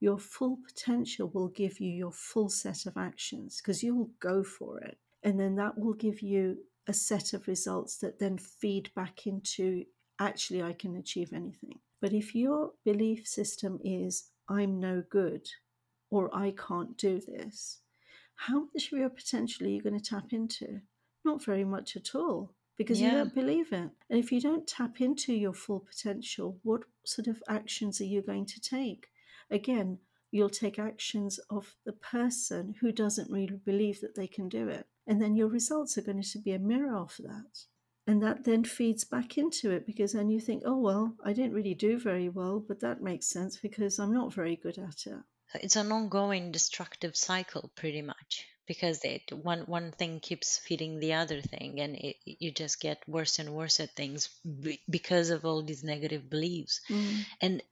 Your 0.00 0.18
full 0.18 0.58
potential 0.66 1.30
will 1.32 1.48
give 1.48 1.80
you 1.80 1.90
your 1.90 2.12
full 2.12 2.48
set 2.48 2.86
of 2.86 2.96
actions 2.96 3.60
because 3.60 3.82
you'll 3.82 4.10
go 4.20 4.42
for 4.44 4.80
it. 4.80 4.98
And 5.22 5.40
then 5.40 5.56
that 5.56 5.78
will 5.78 5.94
give 5.94 6.20
you 6.20 6.58
a 6.86 6.92
set 6.92 7.32
of 7.32 7.48
results 7.48 7.96
that 7.98 8.18
then 8.18 8.36
feed 8.36 8.90
back 8.94 9.26
into 9.26 9.84
actually, 10.20 10.62
I 10.62 10.72
can 10.72 10.96
achieve 10.96 11.32
anything. 11.32 11.78
But 12.00 12.12
if 12.12 12.34
your 12.34 12.72
belief 12.84 13.26
system 13.26 13.80
is, 13.82 14.30
I'm 14.48 14.78
no 14.78 15.02
good 15.08 15.48
or 16.10 16.34
I 16.36 16.52
can't 16.52 16.96
do 16.98 17.20
this, 17.20 17.80
how 18.36 18.68
much 18.74 18.92
of 18.92 18.98
your 18.98 19.08
potential 19.08 19.66
are 19.66 19.70
you 19.70 19.82
going 19.82 19.98
to 19.98 20.04
tap 20.04 20.32
into? 20.32 20.80
Not 21.24 21.42
very 21.42 21.64
much 21.64 21.96
at 21.96 22.14
all 22.14 22.54
because 22.76 23.00
you 23.00 23.10
don't 23.10 23.34
believe 23.34 23.72
it. 23.72 23.90
And 24.10 24.18
if 24.18 24.32
you 24.32 24.40
don't 24.40 24.66
tap 24.66 25.00
into 25.00 25.32
your 25.32 25.54
full 25.54 25.80
potential, 25.80 26.58
what 26.62 26.82
sort 27.04 27.28
of 27.28 27.42
actions 27.48 28.00
are 28.00 28.06
you 28.06 28.22
going 28.22 28.46
to 28.46 28.60
take? 28.60 29.08
Again, 29.50 29.98
you'll 30.30 30.50
take 30.50 30.78
actions 30.78 31.38
of 31.50 31.76
the 31.84 31.92
person 31.92 32.74
who 32.80 32.90
doesn't 32.90 33.30
really 33.30 33.60
believe 33.64 34.00
that 34.00 34.16
they 34.16 34.26
can 34.26 34.48
do 34.48 34.68
it. 34.68 34.86
And 35.06 35.20
then 35.20 35.36
your 35.36 35.48
results 35.48 35.96
are 35.96 36.02
going 36.02 36.22
to 36.22 36.38
be 36.38 36.52
a 36.52 36.58
mirror 36.58 36.96
of 36.96 37.14
that. 37.20 37.64
And 38.06 38.22
that 38.22 38.44
then 38.44 38.64
feeds 38.64 39.04
back 39.04 39.38
into 39.38 39.70
it 39.70 39.86
because 39.86 40.12
then 40.12 40.28
you 40.28 40.40
think, 40.40 40.62
oh, 40.66 40.78
well, 40.78 41.14
I 41.24 41.32
didn't 41.32 41.54
really 41.54 41.74
do 41.74 41.98
very 41.98 42.28
well, 42.28 42.62
but 42.66 42.80
that 42.80 43.02
makes 43.02 43.26
sense 43.26 43.56
because 43.56 43.98
I'm 43.98 44.12
not 44.12 44.34
very 44.34 44.56
good 44.56 44.78
at 44.78 45.06
it. 45.06 45.22
it's 45.54 45.76
an 45.76 45.92
ongoing 45.92 46.50
destructive 46.52 47.16
cycle 47.16 47.70
pretty 47.76 48.02
much 48.02 48.46
because 48.66 49.04
it 49.04 49.22
one 49.32 49.60
one 49.66 49.92
thing 49.92 50.20
keeps 50.20 50.58
feeding 50.58 50.98
the 51.00 51.12
other 51.14 51.40
thing 51.40 51.80
and 51.80 51.96
it, 51.96 52.16
you 52.24 52.50
just 52.50 52.80
get 52.80 52.98
worse 53.08 53.38
and 53.38 53.54
worse 53.54 53.80
at 53.80 53.90
things 53.90 54.28
b- 54.62 54.80
because 54.90 55.30
of 55.30 55.44
all 55.44 55.62
these 55.62 55.84
negative 55.84 56.28
beliefs 56.30 56.80
Mm. 56.90 57.26
and 57.40 57.62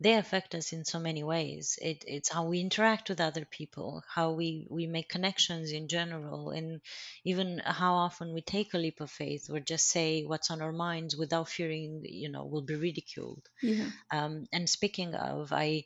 they 0.00 0.14
affect 0.14 0.54
us 0.54 0.72
in 0.72 0.84
so 0.84 0.98
many 1.00 1.22
ways 1.24 1.78
it, 1.82 2.04
it's 2.06 2.28
how 2.28 2.44
we 2.46 2.60
interact 2.60 3.08
with 3.08 3.20
other 3.20 3.44
people 3.44 4.02
how 4.14 4.32
we 4.32 4.66
we 4.70 4.86
make 4.86 5.08
connections 5.08 5.72
in 5.72 5.88
general 5.88 6.50
and 6.50 6.80
even 7.24 7.60
how 7.64 7.94
often 7.94 8.32
we 8.32 8.40
take 8.40 8.74
a 8.74 8.78
leap 8.78 9.00
of 9.00 9.10
faith 9.10 9.48
or 9.50 9.60
just 9.60 9.88
say 9.88 10.22
what's 10.24 10.50
on 10.50 10.62
our 10.62 10.72
minds 10.72 11.16
without 11.16 11.48
fearing 11.48 12.02
you 12.04 12.28
know 12.30 12.44
we'll 12.44 12.62
be 12.62 12.76
ridiculed 12.76 13.42
Yeah. 13.62 13.90
um, 14.12 14.46
and 14.52 14.68
speaking 14.68 15.14
of 15.14 15.52
i 15.52 15.84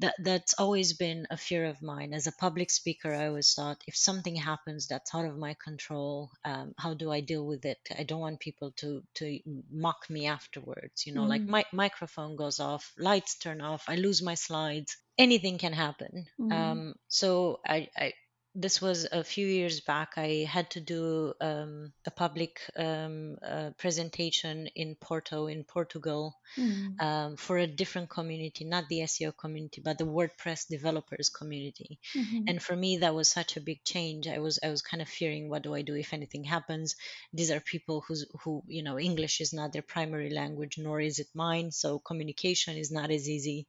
that 0.00 0.14
that's 0.18 0.54
always 0.54 0.92
been 0.94 1.26
a 1.30 1.36
fear 1.36 1.64
of 1.66 1.82
mine 1.82 2.12
as 2.14 2.26
a 2.26 2.32
public 2.32 2.70
speaker 2.70 3.12
i 3.14 3.26
always 3.28 3.52
thought 3.54 3.82
if 3.86 3.96
something 3.96 4.34
happens 4.36 4.86
that's 4.88 5.14
out 5.14 5.24
of 5.26 5.38
my 5.38 5.54
control 5.62 6.30
um, 6.44 6.72
how 6.78 6.94
do 6.94 7.10
i 7.12 7.20
deal 7.20 7.46
with 7.46 7.64
it 7.64 7.78
i 7.98 8.02
don't 8.02 8.20
want 8.20 8.40
people 8.40 8.72
to 8.76 9.02
to 9.14 9.38
mock 9.70 10.08
me 10.10 10.26
afterwards 10.26 11.06
you 11.06 11.14
know 11.14 11.24
like 11.24 11.42
Mm. 11.42 11.48
my 11.48 11.64
microphone 11.72 12.36
goes 12.36 12.60
off 12.60 12.92
lights 12.98 13.38
turn 13.38 13.60
off 13.60 13.84
i 13.88 13.96
lose 13.96 14.22
my 14.22 14.34
slides 14.34 14.96
anything 15.18 15.58
can 15.58 15.72
happen 15.72 16.24
Mm. 16.40 16.52
um, 16.52 16.94
so 17.08 17.60
I, 17.66 17.88
I 17.96 18.12
this 18.54 18.82
was 18.82 19.06
a 19.10 19.22
few 19.22 19.46
years 19.46 19.80
back. 19.80 20.14
I 20.16 20.44
had 20.48 20.70
to 20.70 20.80
do 20.80 21.34
um, 21.40 21.92
a 22.04 22.10
public 22.10 22.60
um, 22.76 23.38
uh, 23.46 23.70
presentation 23.78 24.66
in 24.74 24.96
Porto, 24.96 25.46
in 25.46 25.64
Portugal, 25.64 26.36
Mm. 26.58 27.00
um, 27.00 27.36
for 27.36 27.58
a 27.58 27.66
different 27.68 28.10
community, 28.10 28.64
not 28.64 28.88
the 28.88 29.02
SEO 29.02 29.30
community, 29.36 29.80
but 29.84 29.98
the 29.98 30.04
WordPress 30.04 30.66
developers 30.68 31.28
community. 31.28 32.00
Mhm. 32.16 32.42
And 32.48 32.60
for 32.60 32.74
me, 32.74 32.96
that 32.98 33.14
was 33.14 33.28
such 33.28 33.56
a 33.56 33.60
big 33.60 33.84
change. 33.84 34.26
I 34.26 34.40
was 34.40 34.58
I 34.60 34.68
was 34.70 34.82
kind 34.82 35.00
of 35.00 35.08
fearing, 35.08 35.48
what 35.48 35.62
do 35.62 35.72
I 35.76 35.82
do 35.82 35.94
if 35.94 36.12
anything 36.12 36.42
happens? 36.42 36.96
These 37.32 37.52
are 37.52 37.60
people 37.60 38.00
who's 38.06 38.26
who 38.42 38.64
you 38.66 38.82
know 38.82 38.98
English 38.98 39.40
is 39.40 39.52
not 39.52 39.72
their 39.72 39.82
primary 39.94 40.30
language, 40.30 40.76
nor 40.76 41.00
is 41.00 41.20
it 41.20 41.28
mine, 41.34 41.70
so 41.70 42.00
communication 42.00 42.76
is 42.76 42.90
not 42.90 43.12
as 43.12 43.28
easy. 43.28 43.68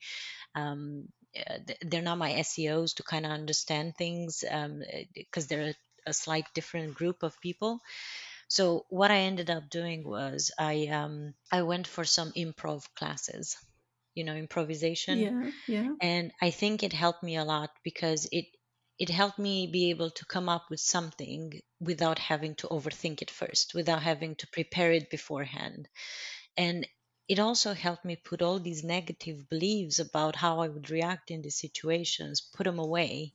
Um, 0.55 1.07
Uh, 1.35 1.59
they're 1.81 2.01
not 2.01 2.17
my 2.17 2.31
SEOs 2.33 2.93
to 2.95 3.03
kind 3.03 3.25
of 3.25 3.31
understand 3.31 3.95
things 3.97 4.43
um, 4.49 4.81
uh, 4.81 4.99
because 5.13 5.47
they're 5.47 5.69
a, 5.69 5.75
a 6.07 6.13
slight 6.13 6.45
different 6.53 6.95
group 6.95 7.23
of 7.23 7.39
people. 7.41 7.79
So 8.49 8.85
what 8.89 9.11
I 9.11 9.19
ended 9.19 9.49
up 9.49 9.69
doing 9.69 10.03
was 10.03 10.51
I 10.59 10.87
um, 10.87 11.35
I 11.51 11.63
went 11.63 11.87
for 11.87 12.05
some 12.05 12.31
improv 12.33 12.85
classes, 12.95 13.57
you 14.15 14.23
know, 14.25 14.35
improvisation, 14.35 15.31
Yeah, 15.31 15.51
yeah. 15.67 15.95
and 16.01 16.31
I 16.41 16.51
think 16.51 16.83
it 16.83 16.93
helped 16.93 17.23
me 17.23 17.37
a 17.37 17.45
lot 17.45 17.71
because 17.83 18.27
it 18.31 18.45
it 18.99 19.09
helped 19.09 19.39
me 19.39 19.67
be 19.67 19.89
able 19.89 20.11
to 20.11 20.25
come 20.25 20.49
up 20.49 20.69
with 20.69 20.79
something 20.79 21.61
without 21.79 22.19
having 22.19 22.55
to 22.55 22.67
overthink 22.67 23.21
it 23.21 23.31
first, 23.31 23.73
without 23.73 24.03
having 24.03 24.35
to 24.35 24.47
prepare 24.47 24.91
it 24.91 25.09
beforehand. 25.09 25.87
And 26.57 26.87
it 27.31 27.39
also 27.39 27.73
helped 27.73 28.03
me 28.03 28.17
put 28.17 28.41
all 28.41 28.59
these 28.59 28.83
negative 28.83 29.47
beliefs 29.47 29.99
about 29.99 30.35
how 30.35 30.59
I 30.59 30.67
would 30.67 30.89
react 30.89 31.31
in 31.31 31.41
these 31.41 31.55
situations, 31.55 32.41
put 32.41 32.65
them 32.65 32.77
away, 32.77 33.31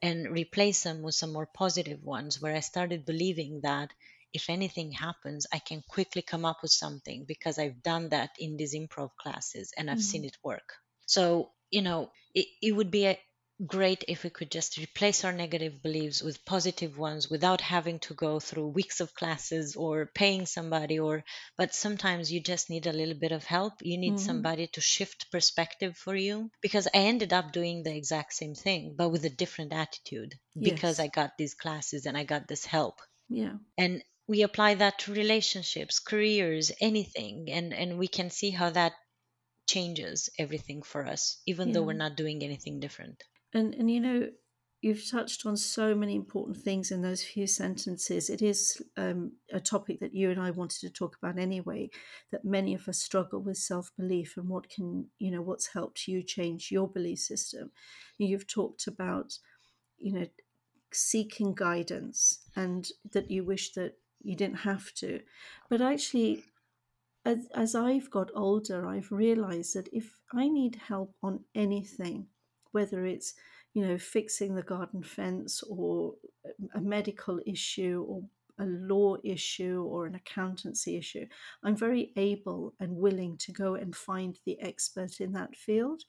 and 0.00 0.30
replace 0.30 0.84
them 0.84 1.02
with 1.02 1.16
some 1.16 1.32
more 1.32 1.48
positive 1.52 2.04
ones 2.04 2.40
where 2.40 2.54
I 2.54 2.60
started 2.60 3.04
believing 3.04 3.62
that 3.62 3.90
if 4.32 4.48
anything 4.48 4.92
happens, 4.92 5.48
I 5.52 5.58
can 5.58 5.82
quickly 5.88 6.22
come 6.22 6.44
up 6.44 6.62
with 6.62 6.70
something 6.70 7.24
because 7.24 7.58
I've 7.58 7.82
done 7.82 8.10
that 8.10 8.30
in 8.38 8.56
these 8.56 8.76
improv 8.76 9.10
classes 9.16 9.72
and 9.76 9.90
I've 9.90 9.96
mm-hmm. 9.96 10.02
seen 10.02 10.24
it 10.24 10.38
work. 10.44 10.74
So, 11.06 11.50
you 11.68 11.82
know, 11.82 12.12
it, 12.36 12.46
it 12.62 12.70
would 12.76 12.92
be 12.92 13.06
a, 13.06 13.18
great 13.66 14.04
if 14.08 14.24
we 14.24 14.30
could 14.30 14.50
just 14.50 14.76
replace 14.78 15.24
our 15.24 15.32
negative 15.32 15.82
beliefs 15.82 16.22
with 16.22 16.44
positive 16.44 16.98
ones 16.98 17.28
without 17.30 17.60
having 17.60 17.98
to 17.98 18.14
go 18.14 18.40
through 18.40 18.66
weeks 18.68 19.00
of 19.00 19.14
classes 19.14 19.76
or 19.76 20.06
paying 20.14 20.46
somebody 20.46 20.98
or 20.98 21.24
but 21.56 21.74
sometimes 21.74 22.32
you 22.32 22.40
just 22.40 22.70
need 22.70 22.86
a 22.86 22.92
little 22.92 23.14
bit 23.14 23.30
of 23.32 23.44
help 23.44 23.74
you 23.82 23.96
need 23.98 24.18
Mhm. 24.18 24.18
somebody 24.18 24.66
to 24.66 24.80
shift 24.80 25.30
perspective 25.30 25.96
for 25.96 26.16
you 26.16 26.50
because 26.60 26.86
i 26.88 26.98
ended 26.98 27.32
up 27.32 27.52
doing 27.52 27.82
the 27.82 27.94
exact 27.94 28.32
same 28.32 28.54
thing 28.54 28.94
but 28.96 29.10
with 29.10 29.24
a 29.24 29.30
different 29.30 29.72
attitude 29.72 30.34
because 30.60 30.98
Yes. 30.98 31.00
i 31.00 31.06
got 31.06 31.30
these 31.38 31.54
classes 31.54 32.06
and 32.06 32.16
i 32.16 32.24
got 32.24 32.48
this 32.48 32.64
help 32.64 33.00
Yeah. 33.28 33.58
and 33.78 34.02
we 34.28 34.42
apply 34.42 34.74
that 34.74 34.98
to 35.00 35.12
relationships 35.12 35.98
careers 36.00 36.72
anything 36.80 37.50
and 37.50 37.72
and 37.74 37.98
we 37.98 38.08
can 38.08 38.30
see 38.30 38.50
how 38.50 38.70
that 38.70 38.92
changes 39.68 40.30
everything 40.38 40.82
for 40.82 41.06
us 41.06 41.42
even 41.46 41.72
though 41.72 41.82
we're 41.84 41.92
not 42.04 42.16
doing 42.16 42.42
anything 42.42 42.80
different 42.80 43.22
And 43.54 43.74
and 43.74 43.90
you 43.90 44.00
know, 44.00 44.28
you've 44.80 45.08
touched 45.08 45.46
on 45.46 45.56
so 45.56 45.94
many 45.94 46.14
important 46.16 46.56
things 46.56 46.90
in 46.90 47.02
those 47.02 47.22
few 47.22 47.46
sentences. 47.46 48.28
It 48.28 48.42
is 48.42 48.82
um, 48.96 49.32
a 49.52 49.60
topic 49.60 50.00
that 50.00 50.14
you 50.14 50.30
and 50.30 50.40
I 50.40 50.50
wanted 50.50 50.80
to 50.80 50.90
talk 50.90 51.16
about 51.16 51.38
anyway. 51.38 51.90
That 52.30 52.44
many 52.44 52.74
of 52.74 52.88
us 52.88 52.98
struggle 52.98 53.40
with 53.40 53.56
self 53.56 53.92
belief 53.96 54.36
and 54.36 54.48
what 54.48 54.68
can 54.68 55.06
you 55.18 55.30
know 55.30 55.42
what's 55.42 55.68
helped 55.68 56.08
you 56.08 56.22
change 56.22 56.70
your 56.70 56.88
belief 56.88 57.20
system. 57.20 57.70
You've 58.18 58.46
talked 58.46 58.86
about 58.86 59.38
you 59.98 60.12
know 60.12 60.26
seeking 60.92 61.54
guidance 61.54 62.40
and 62.56 62.88
that 63.12 63.30
you 63.30 63.44
wish 63.44 63.72
that 63.72 63.94
you 64.22 64.36
didn't 64.36 64.58
have 64.58 64.92
to, 64.94 65.20
but 65.70 65.80
actually. 65.80 66.44
As, 67.24 67.46
as 67.54 67.76
I've 67.76 68.10
got 68.10 68.32
older, 68.34 68.84
I've 68.84 69.12
realized 69.12 69.76
that 69.76 69.88
if 69.92 70.16
I 70.32 70.48
need 70.48 70.74
help 70.88 71.14
on 71.22 71.44
anything, 71.54 72.26
whether 72.72 73.06
it's 73.06 73.34
you 73.74 73.86
know 73.86 73.98
fixing 73.98 74.54
the 74.54 74.62
garden 74.62 75.02
fence 75.02 75.62
or 75.62 76.14
a 76.74 76.80
medical 76.80 77.40
issue 77.46 78.04
or 78.08 78.22
a 78.58 78.66
law 78.66 79.16
issue 79.24 79.82
or 79.88 80.04
an 80.04 80.14
accountancy 80.14 80.96
issue 80.96 81.26
i'm 81.64 81.74
very 81.74 82.12
able 82.16 82.74
and 82.80 82.94
willing 82.94 83.36
to 83.38 83.50
go 83.50 83.76
and 83.76 83.96
find 83.96 84.38
the 84.44 84.60
expert 84.60 85.20
in 85.20 85.32
that 85.32 85.56
field 85.56 86.02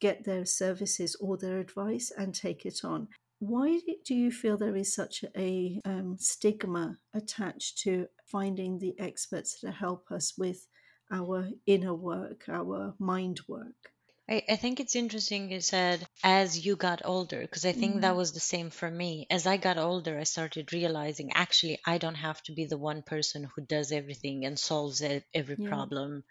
get 0.00 0.24
their 0.24 0.44
services 0.44 1.16
or 1.20 1.38
their 1.38 1.58
advice 1.58 2.12
and 2.16 2.34
take 2.34 2.66
it 2.66 2.84
on. 2.84 3.08
Why 3.38 3.80
do 4.04 4.14
you 4.14 4.30
feel 4.30 4.58
there 4.58 4.76
is 4.76 4.94
such 4.94 5.24
a 5.34 5.80
um, 5.86 6.16
stigma 6.18 6.98
attached 7.14 7.78
to 7.84 8.08
finding 8.26 8.78
the 8.78 8.94
experts 8.98 9.60
to 9.60 9.70
help 9.70 10.10
us 10.10 10.34
with 10.36 10.66
our 11.10 11.48
inner 11.66 11.94
work 11.94 12.44
our 12.48 12.94
mind 12.98 13.40
work 13.46 13.93
I, 14.28 14.42
I 14.50 14.56
think 14.56 14.80
it's 14.80 14.96
interesting 14.96 15.50
you 15.50 15.60
said 15.62 16.06
as 16.22 16.64
you 16.66 16.76
got 16.76 17.00
older, 17.06 17.40
because 17.40 17.64
I 17.64 17.72
think 17.72 18.00
that 18.02 18.10
Mm. 18.10 18.16
was 18.16 18.32
the 18.32 18.40
same 18.40 18.68
for 18.70 18.90
me. 18.90 19.26
As 19.30 19.46
I 19.46 19.56
got 19.56 19.78
older, 19.78 20.18
I 20.18 20.24
started 20.24 20.72
realizing 20.74 21.32
actually 21.32 21.78
I 21.86 21.96
don't 21.98 22.14
have 22.16 22.42
to 22.44 22.52
be 22.52 22.66
the 22.66 22.76
one 22.78 23.02
person 23.02 23.44
who 23.44 23.64
does 23.64 23.92
everything 23.92 24.44
and 24.44 24.58
solves 24.58 25.02
e- 25.02 25.22
every 25.34 25.56
Yeah. 25.56 25.84
problem. 25.84 26.24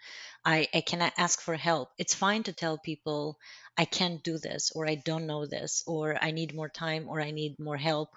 I, 0.46 0.68
I 0.74 0.82
can 0.82 1.02
ask 1.18 1.42
for 1.42 1.56
help. 1.56 1.90
It's 1.98 2.14
fine 2.16 2.44
to 2.44 2.54
tell 2.54 2.78
people 2.78 3.38
I 3.78 3.86
can't 3.86 4.24
do 4.24 4.38
this, 4.38 4.72
or 4.76 4.88
I 4.88 4.96
don't 4.96 5.26
know 5.28 5.46
this, 5.48 5.84
or 5.88 6.16
I 6.24 6.30
need 6.32 6.54
more 6.56 6.70
time, 6.70 7.08
or 7.10 7.22
I 7.22 7.32
need 7.32 7.58
more 7.60 7.78
help. 7.78 8.10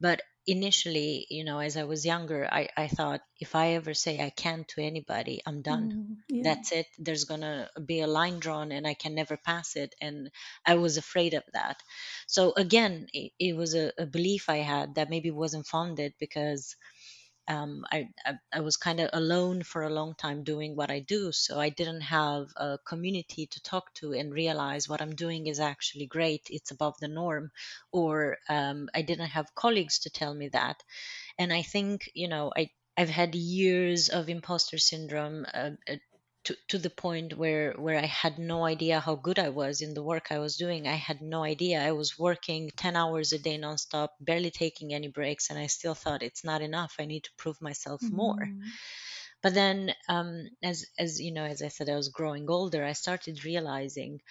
But 0.00 0.22
initially, 0.50 1.26
you 1.30 1.44
know, 1.44 1.58
as 1.60 1.76
I 1.76 1.84
was 1.84 2.04
younger, 2.04 2.48
I, 2.50 2.68
I 2.76 2.88
thought 2.88 3.20
if 3.40 3.54
I 3.54 3.74
ever 3.74 3.94
say 3.94 4.20
I 4.20 4.30
can't 4.30 4.66
to 4.68 4.82
anybody, 4.82 5.40
I'm 5.46 5.62
done. 5.62 5.88
Mm, 5.90 6.16
yeah. 6.28 6.42
that's 6.44 6.72
it. 6.72 6.86
There's 6.98 7.24
gonna 7.24 7.68
be 7.84 8.00
a 8.00 8.06
line 8.06 8.38
drawn 8.40 8.72
and 8.72 8.86
i 8.86 8.94
can 8.94 9.14
never 9.14 9.36
pass 9.36 9.76
it. 9.76 9.94
And 10.00 10.30
i 10.66 10.74
was 10.74 10.96
afraid 10.96 11.34
of 11.34 11.44
that. 11.52 11.76
So 12.26 12.52
again 12.56 13.06
it, 13.12 13.32
it 13.38 13.56
was 13.56 13.74
a, 13.74 13.92
a 13.98 14.06
belief 14.06 14.48
i 14.48 14.58
had 14.58 14.94
that 14.96 15.10
maybe 15.10 15.30
wasn't 15.30 15.66
founded 15.66 16.12
because 16.18 16.76
um, 17.48 17.84
I, 17.90 18.08
I, 18.24 18.34
I 18.52 18.60
was 18.60 18.76
kind 18.76 19.00
of 19.00 19.10
alone 19.12 19.62
for 19.62 19.82
a 19.82 19.90
long 19.90 20.14
time 20.14 20.44
doing 20.44 20.76
what 20.76 20.90
I 20.90 21.00
do. 21.00 21.32
So 21.32 21.58
I 21.58 21.70
didn't 21.70 22.02
have 22.02 22.48
a 22.56 22.78
community 22.86 23.46
to 23.46 23.62
talk 23.62 23.92
to 23.94 24.12
and 24.12 24.32
realize 24.32 24.88
what 24.88 25.02
I'm 25.02 25.14
doing 25.14 25.46
is 25.46 25.60
actually 25.60 26.06
great. 26.06 26.46
It's 26.50 26.70
above 26.70 26.94
the 27.00 27.08
norm. 27.08 27.50
Or 27.92 28.38
um, 28.48 28.88
I 28.94 29.02
didn't 29.02 29.30
have 29.30 29.54
colleagues 29.54 30.00
to 30.00 30.10
tell 30.10 30.34
me 30.34 30.48
that. 30.48 30.82
And 31.38 31.52
I 31.52 31.62
think, 31.62 32.10
you 32.14 32.28
know, 32.28 32.52
I, 32.56 32.70
I've 32.96 33.10
had 33.10 33.34
years 33.34 34.08
of 34.08 34.28
imposter 34.28 34.78
syndrome 34.78 35.46
uh, 35.52 35.70
uh, 35.88 35.96
to, 36.44 36.56
to 36.68 36.78
the 36.78 36.90
point 36.90 37.36
where, 37.36 37.72
where 37.74 37.98
I 37.98 38.06
had 38.06 38.38
no 38.38 38.64
idea 38.64 39.00
how 39.00 39.14
good 39.16 39.38
I 39.38 39.48
was 39.50 39.80
in 39.80 39.94
the 39.94 40.02
work 40.02 40.30
I 40.30 40.38
was 40.38 40.56
doing. 40.56 40.86
I 40.88 40.94
had 40.96 41.20
no 41.22 41.42
idea. 41.44 41.80
I 41.82 41.92
was 41.92 42.18
working 42.18 42.70
10 42.76 42.96
hours 42.96 43.32
a 43.32 43.38
day 43.38 43.58
nonstop, 43.58 44.10
barely 44.20 44.50
taking 44.50 44.92
any 44.94 45.08
breaks, 45.08 45.50
and 45.50 45.58
I 45.58 45.66
still 45.68 45.94
thought 45.94 46.22
it's 46.22 46.44
not 46.44 46.62
enough. 46.62 46.96
I 46.98 47.06
need 47.06 47.24
to 47.24 47.32
prove 47.38 47.60
myself 47.60 48.02
more. 48.10 48.50
Mm, 48.50 48.72
But 49.42 49.52
then, 49.54 49.94
um, 50.08 50.48
as 50.62 50.86
as 50.98 51.20
you 51.20 51.32
know, 51.32 51.44
as 51.44 51.60
I 51.62 51.68
said, 51.68 51.90
I 51.90 51.96
was 51.96 52.08
growing 52.08 52.48
older. 52.48 52.84
I 52.84 52.94
started 52.94 53.44
realizing 53.44 54.22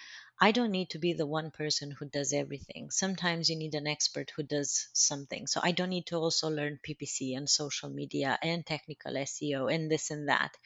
I 0.42 0.52
don't 0.52 0.70
need 0.70 0.88
to 0.90 0.98
be 0.98 1.12
the 1.12 1.26
one 1.26 1.50
person 1.50 1.90
who 1.90 2.06
does 2.08 2.32
everything. 2.32 2.90
Sometimes 2.90 3.50
you 3.50 3.56
need 3.56 3.74
an 3.74 3.86
expert 3.86 4.32
who 4.34 4.42
does 4.42 4.88
something. 4.94 5.46
So 5.46 5.60
I 5.62 5.72
don't 5.72 5.90
need 5.90 6.06
to 6.06 6.16
also 6.16 6.48
learn 6.48 6.80
PPC 6.82 7.36
and 7.36 7.48
social 7.48 7.90
media 7.90 8.38
and 8.42 8.64
technical 8.64 9.12
SEO 9.12 9.72
and 9.72 9.90
this 9.90 10.10
and 10.10 10.28
that. 10.30 10.56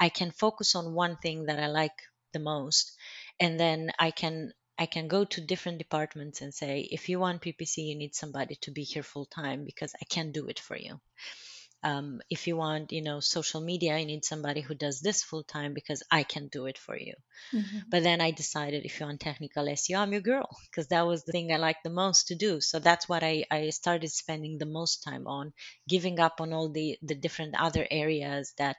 I 0.00 0.08
can 0.08 0.30
focus 0.30 0.74
on 0.74 0.94
one 0.94 1.18
thing 1.18 1.44
that 1.44 1.58
I 1.58 1.66
like 1.66 2.00
the 2.32 2.38
most, 2.38 2.96
and 3.38 3.60
then 3.60 3.90
I 3.98 4.12
can 4.12 4.52
I 4.78 4.86
can 4.86 5.08
go 5.08 5.24
to 5.24 5.40
different 5.40 5.78
departments 5.78 6.40
and 6.40 6.54
say, 6.54 6.88
if 6.90 7.08
you 7.08 7.18
want 7.18 7.42
PPC, 7.42 7.78
you 7.78 7.96
need 7.96 8.14
somebody 8.14 8.54
to 8.62 8.70
be 8.70 8.84
here 8.84 9.02
full 9.02 9.26
time 9.26 9.64
because 9.64 9.94
I 10.00 10.04
can't 10.04 10.32
do 10.32 10.46
it 10.46 10.60
for 10.60 10.76
you 10.76 11.00
um, 11.82 12.20
if 12.30 12.46
you 12.46 12.56
want 12.56 12.92
you 12.92 13.02
know 13.02 13.20
social 13.20 13.60
media 13.60 13.98
you 13.98 14.06
need 14.06 14.24
somebody 14.24 14.60
who 14.60 14.74
does 14.74 15.00
this 15.00 15.22
full 15.22 15.44
time 15.44 15.74
because 15.74 16.02
i 16.10 16.22
can 16.22 16.48
do 16.48 16.66
it 16.66 16.78
for 16.78 16.96
you. 16.96 17.14
Mhm. 17.52 17.84
but 17.90 18.02
then 18.02 18.20
i 18.20 18.30
decided 18.30 18.84
if 18.84 18.98
you 19.00 19.06
want 19.06 19.20
technical 19.20 19.64
seo 19.66 19.98
i'm 19.98 20.12
your 20.12 20.20
girl 20.20 20.48
because 20.66 20.88
that 20.88 21.06
was 21.06 21.24
the 21.24 21.32
thing 21.32 21.52
i 21.52 21.56
liked 21.56 21.84
the 21.84 21.90
most 21.90 22.28
to 22.28 22.34
do. 22.34 22.60
So 22.60 22.78
that's 22.78 23.08
what 23.08 23.22
I, 23.22 23.44
I 23.50 23.70
started 23.70 24.10
spending 24.10 24.58
the 24.58 24.66
most 24.66 25.02
time 25.02 25.26
on 25.26 25.52
giving 25.88 26.18
up 26.20 26.40
on 26.40 26.52
all 26.52 26.68
the 26.70 26.98
the 27.02 27.14
different 27.14 27.54
other 27.58 27.86
areas 27.90 28.52
that 28.58 28.76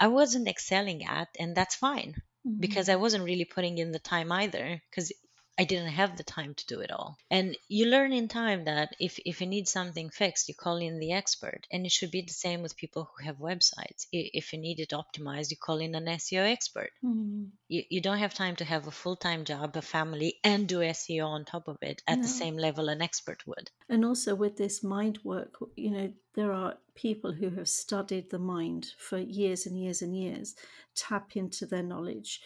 i 0.00 0.08
wasn't 0.08 0.48
excelling 0.48 1.04
at 1.04 1.28
and 1.38 1.56
that's 1.56 1.76
fine 1.76 2.14
because 2.58 2.88
i 2.88 2.96
wasn't 2.96 3.24
really 3.24 3.44
putting 3.44 3.78
in 3.78 3.92
the 3.92 3.98
time 4.14 4.32
either 4.32 4.82
because 4.90 5.12
I 5.60 5.64
didn't 5.64 5.88
have 5.88 6.16
the 6.16 6.22
time 6.22 6.54
to 6.54 6.66
do 6.66 6.80
it 6.80 6.90
all. 6.90 7.18
And 7.30 7.54
you 7.68 7.84
learn 7.84 8.14
in 8.14 8.28
time 8.28 8.64
that 8.64 8.96
if, 8.98 9.18
if 9.26 9.42
you 9.42 9.46
need 9.46 9.68
something 9.68 10.08
fixed, 10.08 10.48
you 10.48 10.54
call 10.54 10.78
in 10.78 10.98
the 10.98 11.12
expert. 11.12 11.66
And 11.70 11.84
it 11.84 11.92
should 11.92 12.10
be 12.10 12.22
the 12.22 12.32
same 12.32 12.62
with 12.62 12.78
people 12.78 13.10
who 13.10 13.24
have 13.26 13.36
websites. 13.36 14.06
If 14.10 14.54
you 14.54 14.58
need 14.58 14.80
it 14.80 14.94
optimized, 15.02 15.50
you 15.50 15.58
call 15.58 15.76
in 15.76 15.94
an 15.94 16.06
SEO 16.06 16.50
expert. 16.50 16.92
Mm. 17.04 17.48
You, 17.68 17.82
you 17.90 18.00
don't 18.00 18.16
have 18.24 18.32
time 18.32 18.56
to 18.56 18.64
have 18.64 18.86
a 18.86 18.90
full 18.90 19.16
time 19.16 19.44
job, 19.44 19.76
a 19.76 19.82
family, 19.82 20.38
and 20.42 20.66
do 20.66 20.78
SEO 20.78 21.26
on 21.26 21.44
top 21.44 21.68
of 21.68 21.76
it 21.82 22.02
at 22.08 22.16
no. 22.16 22.22
the 22.22 22.28
same 22.28 22.56
level 22.56 22.88
an 22.88 23.02
expert 23.02 23.46
would. 23.46 23.70
And 23.90 24.02
also 24.02 24.34
with 24.34 24.56
this 24.56 24.82
mind 24.82 25.18
work, 25.24 25.56
you 25.76 25.90
know, 25.90 26.10
there 26.36 26.52
are 26.52 26.78
people 26.94 27.32
who 27.32 27.50
have 27.50 27.68
studied 27.68 28.30
the 28.30 28.38
mind 28.38 28.94
for 28.96 29.18
years 29.18 29.66
and 29.66 29.78
years 29.78 30.00
and 30.00 30.16
years, 30.16 30.54
tap 30.94 31.36
into 31.36 31.66
their 31.66 31.82
knowledge. 31.82 32.40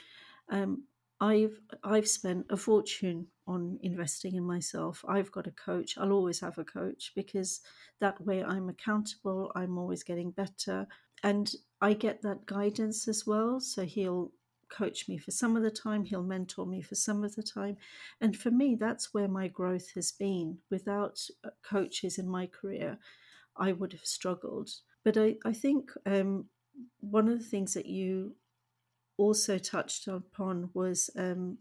Um, 0.49 0.83
I've 1.25 1.59
I've 1.83 2.09
spent 2.09 2.47
a 2.51 2.57
fortune 2.57 3.29
on 3.47 3.79
investing 3.83 4.35
in 4.35 4.45
myself. 4.45 5.03
I've 5.09 5.33
got 5.33 5.47
a 5.47 5.53
coach. 5.53 5.97
I'll 5.97 6.13
always 6.13 6.41
have 6.41 6.59
a 6.59 6.65
coach 6.65 7.13
because 7.17 7.63
that 8.01 8.21
way 8.21 8.45
I'm 8.45 8.69
accountable. 8.69 9.51
I'm 9.55 9.79
always 9.79 10.03
getting 10.03 10.33
better, 10.33 10.87
and 11.23 11.51
I 11.81 11.95
get 11.95 12.21
that 12.23 12.45
guidance 12.45 13.09
as 13.09 13.27
well. 13.27 13.59
So 13.61 13.85
he'll 13.85 14.33
coach 14.69 15.09
me 15.09 15.17
for 15.17 15.31
some 15.31 15.57
of 15.57 15.63
the 15.63 15.71
time. 15.71 16.05
He'll 16.05 16.23
mentor 16.23 16.67
me 16.67 16.83
for 16.83 16.95
some 16.95 17.25
of 17.25 17.35
the 17.37 17.43
time, 17.43 17.79
and 18.21 18.37
for 18.37 18.51
me, 18.51 18.77
that's 18.79 19.15
where 19.15 19.29
my 19.29 19.49
growth 19.49 19.95
has 19.95 20.13
been. 20.13 20.59
Without 20.71 21.27
uh, 21.43 21.51
coaches 21.63 22.19
in 22.19 22.29
my 22.29 22.47
career, 22.47 22.99
I 23.57 23.73
would 23.73 23.93
have 23.93 24.05
struggled. 24.05 24.69
But 25.03 25.17
I 25.17 25.37
I 25.43 25.55
think 25.55 25.91
um, 26.05 26.51
one 27.01 27.29
of 27.29 27.39
the 27.39 27.51
things 27.53 27.73
that 27.75 27.87
you 27.87 28.35
also 29.17 29.59
touched 29.59 30.09
upon 30.09 30.71
was 30.75 31.11
um, 31.17 31.59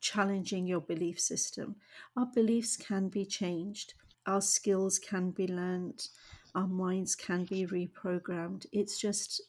challenging 0.00 0.66
your 0.66 0.80
belief 0.80 1.20
system. 1.20 1.76
Our 2.16 2.26
beliefs 2.26 2.76
can 2.76 3.08
be 3.08 3.24
changed, 3.24 3.94
our 4.26 4.40
skills 4.40 4.98
can 4.98 5.30
be 5.30 5.46
learned, 5.46 6.08
our 6.54 6.66
minds 6.66 7.14
can 7.14 7.44
be 7.44 7.66
reprogrammed. 7.66 8.66
It's 8.72 8.98
just 8.98 9.42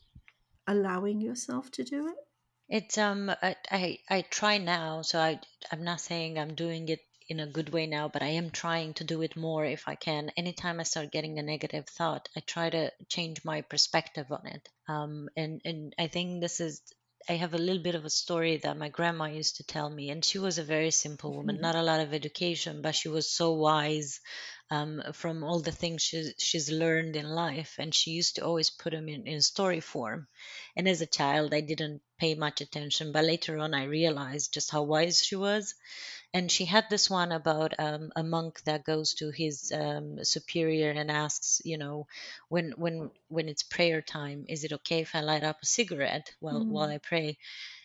allowing 0.67 1.22
yourself 1.22 1.72
to 1.72 1.84
do 1.84 2.08
it. 2.08 2.15
It's 2.70 2.98
um 2.98 3.30
I, 3.30 3.56
I 3.70 4.00
I 4.10 4.22
try 4.22 4.58
now, 4.58 5.02
so 5.02 5.20
I 5.20 5.39
I'm 5.72 5.84
not 5.84 6.00
saying 6.00 6.39
I'm 6.39 6.56
doing 6.56 6.88
it 6.88 7.02
in 7.28 7.39
a 7.39 7.48
good 7.48 7.70
way 7.70 7.86
now, 7.88 8.08
but 8.08 8.22
I 8.22 8.30
am 8.30 8.50
trying 8.50 8.94
to 8.96 9.04
do 9.04 9.22
it 9.22 9.36
more 9.36 9.65
if 9.65 9.88
I 9.88 9.96
can. 9.96 10.32
Anytime 10.38 10.80
I 10.80 10.84
start 10.84 11.12
getting 11.12 11.39
a 11.39 11.44
negative 11.44 11.88
thought, 11.88 12.30
I 12.36 12.41
try 12.41 12.70
to 12.70 12.91
change 13.10 13.44
my 13.44 13.62
perspective 13.62 14.32
on 14.32 14.46
it. 14.48 14.70
Um, 14.88 15.30
and 15.36 15.62
and 15.65 15.94
I 16.00 16.08
think 16.08 16.41
this 16.41 16.60
is 16.60 16.82
I 17.30 17.34
have 17.34 17.54
a 17.54 17.58
little 17.58 17.82
bit 17.82 17.96
of 17.96 18.06
a 18.06 18.10
story 18.10 18.58
that 18.58 18.78
my 18.78 18.90
grandma 18.90 19.26
used 19.26 19.58
to 19.58 19.64
tell 19.64 19.90
me, 19.90 20.10
and 20.10 20.24
she 20.24 20.40
was 20.40 20.58
a 20.58 20.64
very 20.64 20.92
simple 20.92 21.34
woman, 21.34 21.56
mm-hmm. 21.56 21.64
not 21.64 21.76
a 21.76 21.84
lot 21.84 22.00
of 22.00 22.14
education, 22.14 22.82
but 22.82 22.96
she 22.96 23.10
was 23.10 23.30
so 23.30 23.54
wise 23.54 24.20
um, 24.72 25.04
from 25.14 25.44
all 25.44 25.60
the 25.60 25.72
things 25.72 26.02
she's, 26.02 26.34
she's 26.40 26.72
learned 26.72 27.16
in 27.16 27.28
life, 27.28 27.76
and 27.78 27.94
she 27.94 28.12
used 28.12 28.36
to 28.36 28.46
always 28.46 28.72
put 28.72 28.94
them 28.94 29.08
in, 29.08 29.28
in 29.28 29.42
story 29.42 29.82
form. 29.82 30.28
And 30.76 30.88
as 30.88 31.02
a 31.02 31.06
child, 31.06 31.54
I 31.54 31.62
didn't 31.62 32.02
pay 32.18 32.34
much 32.34 32.62
attention, 32.62 33.12
but 33.12 33.26
later 33.26 33.60
on, 33.60 33.74
I 33.76 33.84
realized 33.84 34.54
just 34.54 34.72
how 34.72 34.84
wise 34.84 35.22
she 35.22 35.36
was 35.36 35.76
and 36.34 36.52
she 36.52 36.66
had 36.66 36.86
this 36.90 37.10
one 37.10 37.32
about 37.32 37.74
um, 37.80 38.12
a 38.16 38.24
monk 38.24 38.62
that 38.64 38.86
goes 38.86 39.14
to 39.16 39.32
his 39.32 39.72
um, 39.76 40.24
superior 40.24 40.92
and 40.92 41.12
asks 41.12 41.62
you 41.66 41.78
know 41.78 42.08
when 42.50 42.72
when 42.78 43.12
when 43.28 43.50
it's 43.50 43.64
prayer 43.64 44.02
time 44.02 44.46
is 44.48 44.64
it 44.64 44.74
okay 44.74 45.02
if 45.02 45.14
i 45.16 45.22
light 45.22 45.44
up 45.44 45.58
a 45.62 45.66
cigarette 45.66 46.34
while 46.40 46.62
mm. 46.62 46.68
while 46.68 46.90
i 46.90 46.98
pray 46.98 47.38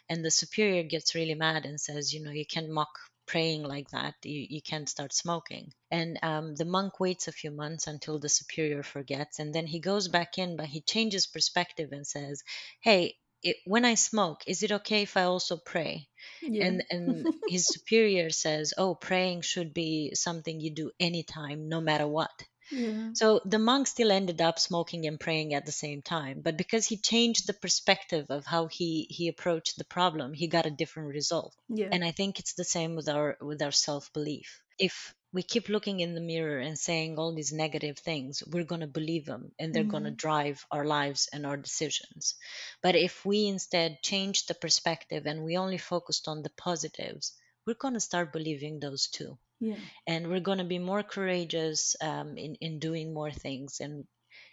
and 0.09 0.25
the 0.25 0.31
superior 0.31 0.83
gets 0.85 1.15
really 1.15 1.35
mad 1.35 1.65
and 1.65 1.81
says 1.81 2.15
you 2.15 2.23
know 2.23 2.31
you 2.31 2.47
can't 2.47 2.71
mock 2.71 2.99
praying 3.27 3.63
like 3.63 3.89
that 3.91 4.15
you, 4.23 4.47
you 4.49 4.63
can't 4.63 4.89
start 4.89 5.13
smoking 5.13 5.73
and 5.91 6.19
um, 6.23 6.55
the 6.55 6.65
monk 6.65 7.01
waits 7.01 7.29
a 7.29 7.33
few 7.33 7.51
months 7.51 7.87
until 7.87 8.19
the 8.19 8.29
superior 8.29 8.83
forgets 8.83 9.39
and 9.39 9.55
then 9.55 9.67
he 9.67 9.81
goes 9.81 10.09
back 10.09 10.39
in 10.39 10.57
but 10.57 10.67
he 10.67 10.81
changes 10.81 11.27
perspective 11.27 11.91
and 11.93 12.07
says 12.07 12.43
hey 12.81 13.15
it, 13.43 13.57
when 13.65 13.85
I 13.85 13.95
smoke, 13.95 14.43
is 14.47 14.63
it 14.63 14.73
okay 14.73 15.03
if 15.03 15.17
I 15.17 15.25
also 15.25 15.57
pray? 15.59 16.09
Yeah. 16.41 16.65
And 16.67 16.83
and 16.91 17.29
his 17.47 17.69
superior 17.71 18.31
says, 18.31 18.73
"Oh, 18.77 18.95
praying 18.95 19.43
should 19.43 19.73
be 19.75 20.15
something 20.15 20.59
you 20.61 20.71
do 20.71 20.91
anytime, 20.99 21.69
no 21.69 21.81
matter 21.81 22.09
what." 22.09 22.33
Yeah. 22.71 23.11
So 23.15 23.41
the 23.45 23.59
monk 23.59 23.87
still 23.87 24.11
ended 24.11 24.41
up 24.41 24.59
smoking 24.59 25.07
and 25.07 25.21
praying 25.21 25.55
at 25.55 25.67
the 25.67 25.73
same 25.73 26.03
time, 26.03 26.41
but 26.43 26.57
because 26.57 26.87
he 26.87 26.97
changed 26.97 27.47
the 27.47 27.53
perspective 27.53 28.27
of 28.31 28.47
how 28.47 28.67
he 28.67 29.07
he 29.11 29.29
approached 29.29 29.79
the 29.79 29.85
problem, 29.85 30.33
he 30.33 30.49
got 30.49 30.67
a 30.67 30.71
different 30.71 31.11
result. 31.11 31.55
Yeah. 31.69 31.89
And 31.93 32.05
I 32.05 32.11
think 32.11 32.39
it's 32.39 32.55
the 32.55 32.65
same 32.65 32.97
with 32.97 33.09
our 33.09 33.37
with 33.41 33.63
our 33.63 33.73
self 33.73 34.13
belief. 34.13 34.61
If 34.79 35.15
we 35.33 35.43
keep 35.43 35.69
looking 35.69 36.01
in 36.01 36.15
the 36.15 36.21
mirror 36.21 36.59
and 36.59 36.79
saying 36.79 37.19
all 37.19 37.35
these 37.35 37.53
negative 37.53 37.99
things, 37.99 38.43
we're 38.47 38.65
going 38.65 38.81
to 38.81 38.87
believe 38.87 39.27
them 39.27 39.53
and 39.59 39.73
they're 39.73 39.83
mm-hmm. 39.83 39.91
going 39.91 40.05
to 40.05 40.11
drive 40.11 40.65
our 40.71 40.85
lives 40.85 41.29
and 41.33 41.45
our 41.45 41.57
decisions. 41.57 42.37
But 42.83 42.97
if 42.97 43.25
we 43.25 43.47
instead 43.47 44.03
change 44.03 44.47
the 44.47 44.55
perspective 44.55 45.27
and 45.27 45.45
we 45.45 45.59
only 45.59 45.79
focused 45.79 46.27
on 46.27 46.43
the 46.43 46.51
positives, 46.51 47.35
we're 47.67 47.75
going 47.75 47.95
to 47.95 48.01
start 48.01 48.33
believing 48.33 48.81
those 48.81 49.09
too. 49.09 49.39
Yeah. 49.61 49.77
And 50.07 50.29
we're 50.29 50.41
going 50.41 50.59
to 50.59 50.65
be 50.65 50.79
more 50.79 51.03
courageous 51.03 51.97
um, 52.01 52.37
in, 52.37 52.57
in 52.57 52.79
doing 52.79 53.15
more 53.15 53.31
things 53.31 53.81
and 53.81 54.05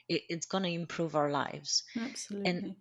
it, 0.08 0.22
it's 0.30 0.46
going 0.46 0.64
to 0.64 0.70
improve 0.70 1.16
our 1.16 1.30
lives. 1.30 1.84
Absolutely. 2.00 2.50
And 2.50 2.76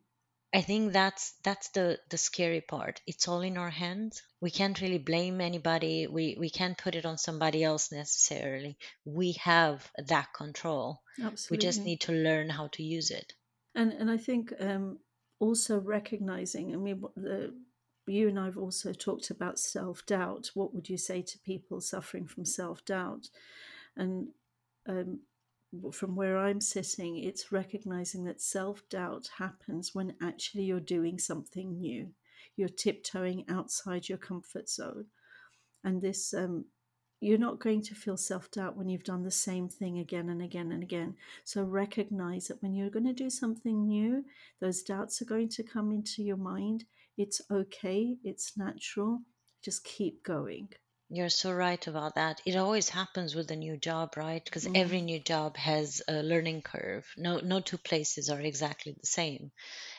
I 0.54 0.60
think 0.60 0.92
that's 0.92 1.32
that's 1.42 1.70
the 1.70 1.98
the 2.10 2.18
scary 2.18 2.60
part. 2.60 3.00
It's 3.06 3.26
all 3.26 3.40
in 3.40 3.56
our 3.56 3.70
hands. 3.70 4.22
We 4.40 4.50
can't 4.50 4.80
really 4.80 4.98
blame 4.98 5.40
anybody. 5.40 6.06
We 6.06 6.36
we 6.38 6.50
can't 6.50 6.76
put 6.76 6.94
it 6.94 7.06
on 7.06 7.16
somebody 7.16 7.64
else 7.64 7.90
necessarily. 7.90 8.76
We 9.04 9.32
have 9.42 9.90
that 9.96 10.28
control. 10.34 11.00
Absolutely. 11.18 11.56
We 11.56 11.68
just 11.68 11.84
need 11.84 12.00
to 12.02 12.12
learn 12.12 12.50
how 12.50 12.68
to 12.72 12.82
use 12.82 13.10
it. 13.10 13.32
And 13.74 13.92
and 13.92 14.10
I 14.10 14.18
think 14.18 14.52
um, 14.60 14.98
also 15.38 15.80
recognizing. 15.80 16.74
I 16.74 16.76
mean, 16.76 17.02
the, 17.16 17.54
you 18.06 18.28
and 18.28 18.38
I've 18.38 18.58
also 18.58 18.92
talked 18.92 19.30
about 19.30 19.58
self 19.58 20.04
doubt. 20.06 20.50
What 20.54 20.74
would 20.74 20.88
you 20.88 20.98
say 20.98 21.22
to 21.22 21.38
people 21.38 21.80
suffering 21.80 22.26
from 22.26 22.44
self 22.44 22.84
doubt? 22.84 23.28
And 23.96 24.28
um, 24.88 25.20
from 25.92 26.16
where 26.16 26.36
I'm 26.36 26.60
sitting, 26.60 27.18
it's 27.18 27.52
recognizing 27.52 28.24
that 28.24 28.40
self 28.40 28.82
doubt 28.88 29.30
happens 29.38 29.94
when 29.94 30.14
actually 30.22 30.64
you're 30.64 30.80
doing 30.80 31.18
something 31.18 31.78
new. 31.78 32.08
You're 32.56 32.68
tiptoeing 32.68 33.44
outside 33.48 34.08
your 34.08 34.18
comfort 34.18 34.68
zone. 34.68 35.06
And 35.84 36.02
this, 36.02 36.34
um, 36.34 36.66
you're 37.20 37.38
not 37.38 37.60
going 37.60 37.82
to 37.82 37.94
feel 37.94 38.16
self 38.16 38.50
doubt 38.50 38.76
when 38.76 38.88
you've 38.88 39.04
done 39.04 39.22
the 39.22 39.30
same 39.30 39.68
thing 39.68 39.98
again 39.98 40.28
and 40.28 40.42
again 40.42 40.72
and 40.72 40.82
again. 40.82 41.14
So 41.44 41.62
recognize 41.62 42.48
that 42.48 42.62
when 42.62 42.74
you're 42.74 42.90
going 42.90 43.06
to 43.06 43.12
do 43.12 43.30
something 43.30 43.86
new, 43.86 44.24
those 44.60 44.82
doubts 44.82 45.22
are 45.22 45.26
going 45.26 45.48
to 45.50 45.62
come 45.62 45.92
into 45.92 46.22
your 46.22 46.36
mind. 46.36 46.84
It's 47.16 47.40
okay, 47.50 48.16
it's 48.22 48.56
natural. 48.56 49.22
Just 49.62 49.84
keep 49.84 50.22
going. 50.22 50.68
You're 51.14 51.28
so 51.28 51.52
right 51.52 51.86
about 51.86 52.14
that. 52.14 52.40
It 52.46 52.56
always 52.56 52.88
happens 52.88 53.34
with 53.34 53.50
a 53.50 53.56
new 53.56 53.76
job, 53.76 54.16
right? 54.16 54.42
Because 54.42 54.66
mm. 54.66 54.74
every 54.74 55.02
new 55.02 55.20
job 55.20 55.58
has 55.58 56.00
a 56.08 56.22
learning 56.22 56.62
curve. 56.62 57.04
No, 57.18 57.38
no 57.38 57.60
two 57.60 57.76
places 57.76 58.30
are 58.30 58.40
exactly 58.40 58.96
the 58.98 59.06
same. 59.06 59.52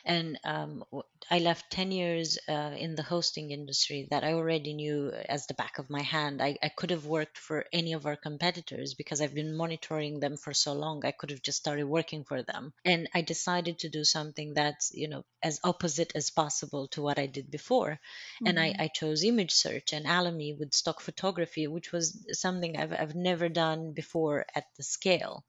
And 0.04 0.40
um, 0.42 0.82
I 1.30 1.38
left 1.38 1.70
10 1.70 1.92
years 1.92 2.36
uh, 2.48 2.74
in 2.76 2.96
the 2.96 3.04
hosting 3.04 3.52
industry 3.52 4.08
that 4.10 4.24
I 4.24 4.32
already 4.32 4.74
knew 4.74 5.12
as 5.28 5.46
the 5.46 5.54
back 5.54 5.78
of 5.78 5.88
my 5.88 6.02
hand. 6.02 6.42
I, 6.42 6.58
I 6.60 6.68
could 6.68 6.90
have 6.90 7.06
worked 7.06 7.38
for 7.38 7.64
any 7.72 7.92
of 7.92 8.06
our 8.06 8.16
competitors 8.16 8.94
because 8.94 9.20
I've 9.20 9.34
been 9.34 9.56
monitoring 9.56 10.18
them 10.18 10.36
for 10.36 10.52
so 10.52 10.72
long. 10.72 11.06
I 11.06 11.12
could 11.12 11.30
have 11.30 11.42
just 11.42 11.58
started 11.58 11.84
working 11.84 12.24
for 12.24 12.42
them. 12.42 12.72
And 12.84 13.08
I 13.14 13.20
decided 13.22 13.78
to 13.78 13.88
do 13.88 14.02
something 14.02 14.54
that's, 14.54 14.90
you 14.92 15.08
know, 15.08 15.24
as 15.44 15.60
opposite 15.62 16.10
as 16.16 16.30
possible 16.30 16.88
to 16.88 17.02
what 17.02 17.20
I 17.20 17.26
did 17.26 17.52
before. 17.52 17.90
Mm-hmm. 17.92 18.46
And 18.48 18.58
I, 18.58 18.70
mm-hmm. 18.70 18.82
I 18.82 18.88
chose 18.88 19.22
image 19.22 19.52
search 19.52 19.92
and 19.92 20.06
Alamy 20.06 20.58
with 20.58 20.74
stock 20.74 21.03
photography, 21.04 21.66
which 21.66 21.92
was 21.92 22.26
something 22.32 22.76
I've, 22.76 22.92
I've 22.92 23.14
never 23.14 23.48
done 23.48 23.92
before 23.92 24.46
at 24.54 24.64
the 24.76 24.82
scale. 24.82 25.44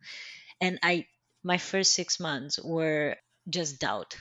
And 0.62 0.80
I, 0.84 1.08
my 1.44 1.58
first 1.58 1.94
six 1.94 2.20
months 2.20 2.60
were 2.64 3.18
just 3.50 3.80
doubt 3.80 4.16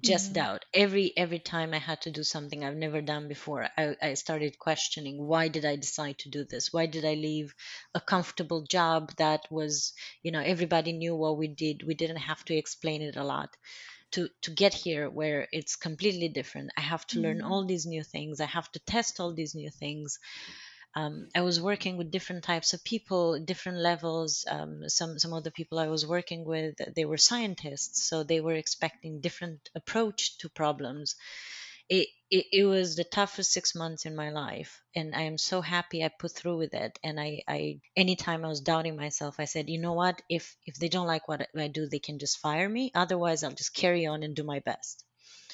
just 0.00 0.30
mm 0.30 0.34
doubt. 0.34 0.64
Every 0.74 1.12
every 1.16 1.38
time 1.38 1.72
i 1.74 1.78
had 1.78 2.00
to 2.02 2.10
do 2.10 2.22
something 2.24 2.64
i've 2.64 2.76
never 2.76 3.00
done 3.00 3.28
before 3.28 3.68
I, 3.78 3.96
I 4.02 4.14
started 4.14 4.58
questioning 4.58 5.24
why 5.24 5.48
did 5.48 5.64
i 5.64 5.76
decide 5.76 6.18
to 6.20 6.30
do 6.30 6.44
this? 6.44 6.72
Why 6.72 6.86
did 6.86 7.04
i 7.04 7.14
leave 7.14 7.54
a 7.94 8.00
comfortable 8.00 8.62
job 8.62 9.12
that 9.18 9.42
was 9.50 9.92
you 10.22 10.32
know 10.32 10.40
everybody 10.40 10.92
knew 10.92 11.14
what 11.14 11.38
we 11.38 11.48
did. 11.48 11.84
We 11.86 11.94
didn't 11.94 12.24
have 12.30 12.44
to 12.46 12.54
explain 12.56 13.02
it 13.02 13.16
a 13.16 13.24
lot 13.24 13.56
to 14.14 14.28
to 14.42 14.50
get 14.50 14.74
here 14.74 15.10
where 15.10 15.48
it's 15.52 15.76
completely 15.76 16.28
different 16.28 16.70
i 16.76 16.80
have 16.80 17.06
to 17.06 17.18
mm 17.18 17.22
learn 17.24 17.40
all 17.42 17.64
these 17.66 17.86
new 17.86 18.04
things 18.14 18.40
i 18.40 18.50
have 18.58 18.70
to 18.72 18.80
test 18.80 19.20
all 19.20 19.32
these 19.34 19.54
new 19.54 19.70
things 19.70 20.18
um, 20.96 21.28
I 21.34 21.40
was 21.40 21.60
working 21.60 21.96
with 21.96 22.12
different 22.12 22.44
types 22.44 22.72
of 22.72 22.84
people, 22.84 23.40
different 23.40 23.78
levels. 23.78 24.44
Um, 24.48 24.88
some 24.88 25.18
some 25.18 25.32
of 25.32 25.42
the 25.42 25.50
people 25.50 25.78
I 25.78 25.88
was 25.88 26.06
working 26.06 26.44
with, 26.44 26.76
they 26.94 27.04
were 27.04 27.16
scientists, 27.16 28.08
so 28.08 28.22
they 28.22 28.40
were 28.40 28.54
expecting 28.54 29.20
different 29.20 29.70
approach 29.74 30.38
to 30.38 30.48
problems. 30.48 31.16
It, 31.88 32.08
it, 32.30 32.46
it 32.52 32.64
was 32.64 32.96
the 32.96 33.04
toughest 33.04 33.52
six 33.52 33.74
months 33.74 34.06
in 34.06 34.14
my 34.16 34.30
life 34.30 34.82
and 34.94 35.14
i 35.14 35.22
am 35.22 35.38
so 35.38 35.60
happy 35.60 36.02
i 36.04 36.08
put 36.08 36.32
through 36.32 36.56
with 36.58 36.74
it. 36.74 36.98
And 37.02 37.20
i 37.20 37.42
i 37.48 37.80
anytime 37.96 38.44
i 38.44 38.48
was 38.48 38.60
doubting 38.60 38.96
myself 38.96 39.36
i 39.38 39.44
said 39.46 39.68
you 39.70 39.78
know 39.80 39.92
what? 39.94 40.20
If 40.28 40.56
if 40.66 40.76
they 40.76 40.88
don't 40.88 41.06
like 41.06 41.28
what 41.28 41.48
i 41.56 41.68
do 41.68 41.86
they 41.88 41.98
can 41.98 42.18
just 42.18 42.38
fire 42.38 42.68
me. 42.68 42.90
Otherwise 42.94 43.42
i'll 43.42 43.52
just 43.52 43.74
carry 43.74 44.06
on 44.06 44.22
and 44.22 44.34
do 44.36 44.44
my 44.44 44.60
best. 44.60 45.04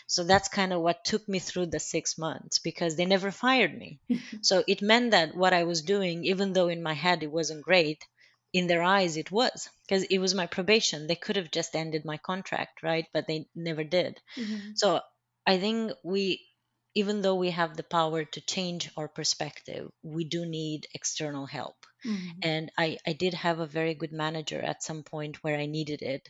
So 0.06 0.24
that's 0.24 0.48
kind 0.48 0.72
of 0.74 0.82
what 0.82 1.04
took 1.06 1.26
me 1.28 1.38
through 1.38 1.66
the 1.66 1.80
six 1.80 2.18
months 2.18 2.58
because 2.58 2.96
they 2.96 3.06
never 3.06 3.30
fired 3.30 3.76
me. 3.78 4.00
So 4.42 4.62
it 4.68 4.82
meant 4.82 5.12
that 5.12 5.34
what 5.34 5.54
i 5.54 5.64
was 5.64 5.82
doing 5.82 6.24
even 6.26 6.52
though 6.52 6.68
in 6.68 6.82
my 6.82 6.92
head 6.94 7.22
it 7.22 7.32
wasn't 7.32 7.62
great 7.64 8.06
in 8.52 8.66
their 8.66 8.82
eyes 8.82 9.16
it 9.16 9.30
was 9.30 9.68
because 9.86 10.02
it 10.04 10.18
was 10.18 10.34
my 10.34 10.46
probation. 10.46 11.06
They 11.06 11.16
could 11.16 11.36
have 11.36 11.50
just 11.50 11.74
ended 11.74 12.04
my 12.04 12.18
contract 12.18 12.82
right? 12.82 13.06
But 13.14 13.26
they 13.26 13.46
never 13.54 13.84
did. 13.84 14.20
Mhm. 14.36 14.72
so 14.76 15.00
I 15.46 15.58
think 15.58 15.92
we, 16.04 16.46
even 16.94 17.22
though 17.22 17.36
we 17.36 17.50
have 17.50 17.76
the 17.76 17.82
power 17.82 18.24
to 18.24 18.40
change 18.40 18.90
our 18.96 19.08
perspective, 19.08 19.90
we 20.02 20.24
do 20.24 20.46
need 20.46 20.86
external 20.94 21.46
help. 21.46 21.86
Mhm. 22.04 22.42
And 22.42 22.70
I, 22.78 22.98
I 23.06 23.12
did 23.14 23.34
have 23.34 23.60
a 23.60 23.66
very 23.66 23.94
good 23.94 24.12
manager 24.12 24.60
at 24.60 24.82
some 24.82 25.02
point 25.04 25.42
where 25.44 25.58
I 25.58 25.66
needed 25.66 26.02
it, 26.02 26.28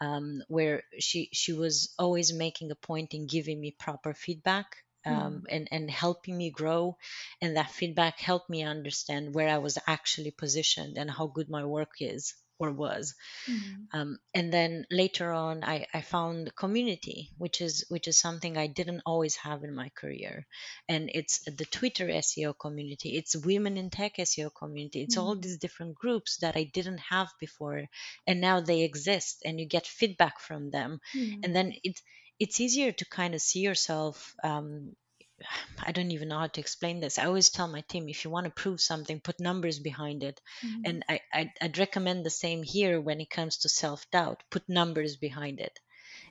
um, 0.00 0.42
where 0.48 0.84
she 0.98 1.30
she 1.32 1.52
was 1.52 1.94
always 1.98 2.32
making 2.32 2.70
a 2.70 2.76
point 2.76 3.14
in 3.14 3.26
giving 3.26 3.60
me 3.60 3.70
proper 3.72 4.14
feedback. 4.14 4.76
Um, 5.04 5.46
and, 5.50 5.66
and 5.72 5.90
helping 5.90 6.38
me 6.38 6.50
grow 6.50 6.96
and 7.40 7.56
that 7.56 7.72
feedback 7.72 8.20
helped 8.20 8.48
me 8.48 8.62
understand 8.62 9.34
where 9.34 9.48
i 9.48 9.58
was 9.58 9.76
actually 9.88 10.30
positioned 10.30 10.96
and 10.96 11.10
how 11.10 11.26
good 11.26 11.50
my 11.50 11.64
work 11.64 11.94
is 11.98 12.34
or 12.58 12.72
was 12.72 13.14
Mhm. 13.46 13.88
um, 13.94 14.18
and 14.34 14.52
then 14.52 14.86
later 14.90 15.30
on 15.32 15.62
I, 15.64 15.86
I 15.92 16.00
found 16.00 16.54
community 16.56 17.30
which 17.38 17.60
is 17.60 17.84
which 17.88 18.08
is 18.08 18.18
something 18.18 18.56
i 18.56 18.66
didn't 18.66 19.02
always 19.04 19.36
have 19.36 19.64
in 19.64 19.74
my 19.74 19.90
career 19.90 20.46
and 20.88 21.10
it's 21.12 21.40
the 21.44 21.66
twitter 21.66 22.06
seo 22.08 22.54
community 22.58 23.16
it's 23.16 23.36
women 23.36 23.76
in 23.76 23.90
tech 23.90 24.16
seo 24.16 24.50
community 24.54 25.02
it's 25.02 25.16
all 25.16 25.34
Mhm. 25.34 25.38
these 25.38 25.58
different 25.58 25.94
groups 25.94 26.38
that 26.38 26.56
i 26.56 26.64
didn't 26.64 27.00
have 27.10 27.28
before 27.40 27.84
and 28.26 28.40
now 28.40 28.60
they 28.60 28.82
exist 28.82 29.42
and 29.44 29.60
you 29.60 29.66
get 29.66 29.86
feedback 29.86 30.40
from 30.40 30.70
them 30.70 31.00
Yeah. 31.12 31.36
and 31.42 31.54
then 31.54 31.72
it's 31.84 32.02
it's 32.40 32.60
easier 32.60 32.90
to 32.92 33.04
kind 33.04 33.34
of 33.34 33.40
see 33.40 33.60
yourself 33.60 34.34
um, 34.42 34.96
I 35.86 35.92
don't 35.92 36.10
even 36.12 36.28
know 36.28 36.38
how 36.38 36.46
to 36.48 36.60
explain 36.60 37.00
this. 37.00 37.18
I 37.18 37.26
always 37.26 37.50
tell 37.50 37.68
my 37.68 37.82
team 37.82 38.08
if 38.08 38.24
you 38.24 38.30
want 38.30 38.44
to 38.46 38.50
prove 38.62 38.80
something, 38.80 39.20
put 39.20 39.40
numbers 39.40 39.78
behind 39.78 40.22
it. 40.22 40.40
Mhm. 40.64 40.82
And 40.84 41.04
I, 41.08 41.20
I'd, 41.32 41.50
I'd 41.60 41.78
recommend 41.78 42.24
the 42.24 42.30
same 42.30 42.62
here 42.62 43.00
when 43.00 43.20
it 43.20 43.30
comes 43.30 43.58
to 43.58 43.68
self 43.68 44.10
doubt. 44.10 44.42
Put 44.50 44.68
numbers 44.68 45.16
behind 45.16 45.60
it. 45.60 45.78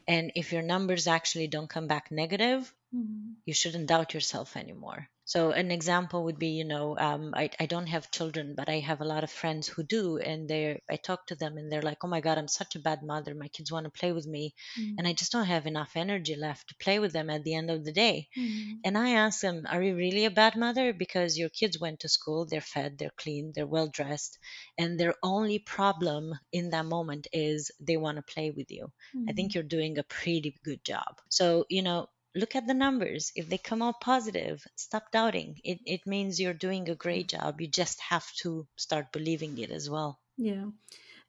And 0.08 0.32
if 0.36 0.52
your 0.54 0.62
numbers 0.63 1.08
actually 1.08 1.47
don't 1.47 1.69
come 1.69 1.88
back 1.88 2.12
negative, 2.12 2.74
Mhm. 2.93 3.36
you 3.45 3.54
shouldn't 3.54 3.88
doubt 3.88 4.13
yourself 4.13 4.58
anymore. 4.58 5.10
So 5.25 5.51
an 5.51 5.71
example 5.71 6.23
would 6.25 6.38
be, 6.38 6.49
you 6.49 6.63
know, 6.65 6.95
um, 6.97 7.34
I, 7.36 7.49
I 7.60 7.65
don't 7.65 7.88
have 7.88 8.12
children, 8.12 8.53
but 8.55 8.69
I 8.69 8.79
have 8.79 9.01
a 9.01 9.05
lot 9.05 9.23
of 9.23 9.31
friends 9.31 9.67
who 9.67 9.81
do, 9.84 10.17
and 10.19 10.47
they 10.47 10.81
I 10.89 10.97
talk 10.97 11.25
to 11.27 11.36
them, 11.36 11.57
and 11.57 11.71
they're 11.71 11.81
like, 11.81 12.03
"Oh 12.03 12.07
my 12.07 12.21
God, 12.21 12.38
I'm 12.38 12.47
such 12.47 12.75
a 12.75 12.79
bad 12.79 13.01
mother. 13.01 13.34
My 13.34 13.47
kids 13.47 13.71
want 13.71 13.86
to 13.86 13.89
play 13.99 14.12
with 14.12 14.27
me, 14.27 14.53
Mhm. 14.75 14.97
and 14.97 15.07
I 15.07 15.13
just 15.13 15.31
don't 15.31 15.45
have 15.47 15.65
enough 15.65 15.93
energy 15.95 16.36
left 16.36 16.69
to 16.69 16.75
play 16.75 16.99
with 16.99 17.13
them 17.13 17.29
at 17.31 17.43
the 17.43 17.55
end 17.55 17.71
of 17.71 17.84
the 17.84 17.91
day." 17.93 18.29
Mhm. 18.36 18.84
And 18.84 18.95
I 18.97 19.12
ask 19.12 19.41
them, 19.41 19.65
Are 19.67 19.81
you 19.81 19.95
really 19.95 20.25
a 20.25 20.29
bad 20.31 20.55
mother? 20.55 20.93
Because 20.93 21.36
your 21.38 21.49
kids 21.49 21.79
went 21.79 22.01
to 22.01 22.10
school, 22.10 22.45
they're 22.45 22.62
fed, 22.62 22.97
they're 22.99 23.10
clean, 23.17 23.53
they're 23.55 23.65
well 23.65 23.88
dressed, 23.88 24.38
and 24.77 24.99
their 24.99 25.15
only 25.23 25.57
problem 25.57 26.34
in 26.51 26.69
that 26.69 26.86
moment 26.86 27.27
is 27.34 27.71
they 27.79 27.97
want 27.97 28.17
to 28.17 28.34
play 28.34 28.51
with 28.51 28.69
you. 28.69 28.93
I 29.27 29.34
think 29.34 29.55
you're 29.55 29.63
doing 29.63 29.97
a 29.97 30.03
pretty 30.03 30.60
good 30.63 30.84
job. 30.84 31.21
So, 31.29 31.65
you 31.69 31.81
know, 31.81 32.07
look 32.35 32.55
at 32.55 32.67
the 32.67 32.73
numbers. 32.73 33.31
If 33.35 33.49
they 33.49 33.57
come 33.57 33.81
out 33.81 34.01
positive, 34.01 34.65
stop 34.75 35.11
doubting. 35.11 35.59
It, 35.63 35.79
it 35.85 36.07
means 36.07 36.39
you're 36.39 36.53
doing 36.53 36.89
a 36.89 36.95
great 36.95 37.29
job. 37.29 37.59
You 37.59 37.67
just 37.67 37.99
have 38.01 38.25
to 38.41 38.67
start 38.75 39.11
believing 39.11 39.57
it 39.57 39.71
as 39.71 39.89
well. 39.89 40.19
Yeah. 40.37 40.65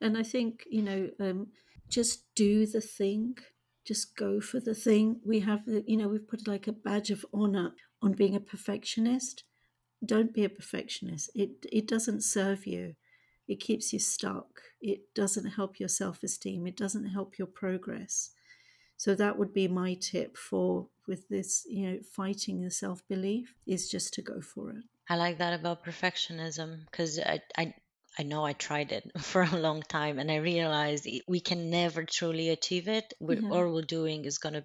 And 0.00 0.16
I 0.16 0.22
think, 0.22 0.64
you 0.70 0.82
know, 0.82 1.10
um, 1.20 1.48
just 1.88 2.34
do 2.34 2.66
the 2.66 2.80
thing, 2.80 3.36
just 3.84 4.16
go 4.16 4.40
for 4.40 4.60
the 4.60 4.74
thing. 4.74 5.20
We 5.24 5.40
have, 5.40 5.64
the, 5.66 5.84
you 5.86 5.96
know, 5.96 6.08
we've 6.08 6.26
put 6.26 6.48
like 6.48 6.66
a 6.66 6.72
badge 6.72 7.10
of 7.10 7.26
honor 7.32 7.72
on 8.00 8.12
being 8.12 8.34
a 8.34 8.40
perfectionist. 8.40 9.44
Don't 10.04 10.34
be 10.34 10.44
a 10.44 10.48
perfectionist. 10.48 11.30
It, 11.34 11.66
it 11.70 11.86
doesn't 11.86 12.22
serve 12.22 12.66
you, 12.66 12.94
it 13.46 13.60
keeps 13.60 13.92
you 13.92 13.98
stuck. 13.98 14.62
It 14.80 15.14
doesn't 15.14 15.50
help 15.50 15.78
your 15.78 15.88
self 15.88 16.22
esteem, 16.22 16.66
it 16.66 16.76
doesn't 16.76 17.10
help 17.10 17.38
your 17.38 17.46
progress. 17.46 18.30
So 18.96 19.14
that 19.16 19.38
would 19.38 19.52
be 19.52 19.68
my 19.68 19.94
tip 19.94 20.36
for 20.36 20.88
with 21.06 21.28
this, 21.28 21.64
you 21.68 21.86
know, 21.86 21.98
fighting 22.14 22.60
the 22.60 22.70
self 22.70 23.06
belief 23.08 23.54
is 23.66 23.88
just 23.88 24.14
to 24.14 24.22
go 24.22 24.40
for 24.40 24.70
it. 24.70 24.84
I 25.08 25.16
like 25.16 25.38
that 25.38 25.58
about 25.58 25.84
perfectionism 25.84 26.86
because 26.86 27.18
I, 27.18 27.40
I 27.56 27.74
I 28.18 28.24
know 28.24 28.44
I 28.44 28.52
tried 28.52 28.92
it 28.92 29.10
for 29.20 29.42
a 29.42 29.56
long 29.56 29.82
time 29.82 30.18
and 30.18 30.30
I 30.30 30.36
realized 30.36 31.08
we 31.26 31.40
can 31.40 31.70
never 31.70 32.04
truly 32.04 32.50
achieve 32.50 32.88
it. 32.88 33.12
We're, 33.20 33.40
Yeah. 33.40 33.50
All 33.50 33.72
we're 33.72 33.82
doing 33.82 34.24
is 34.24 34.38
going 34.38 34.54
to 34.54 34.64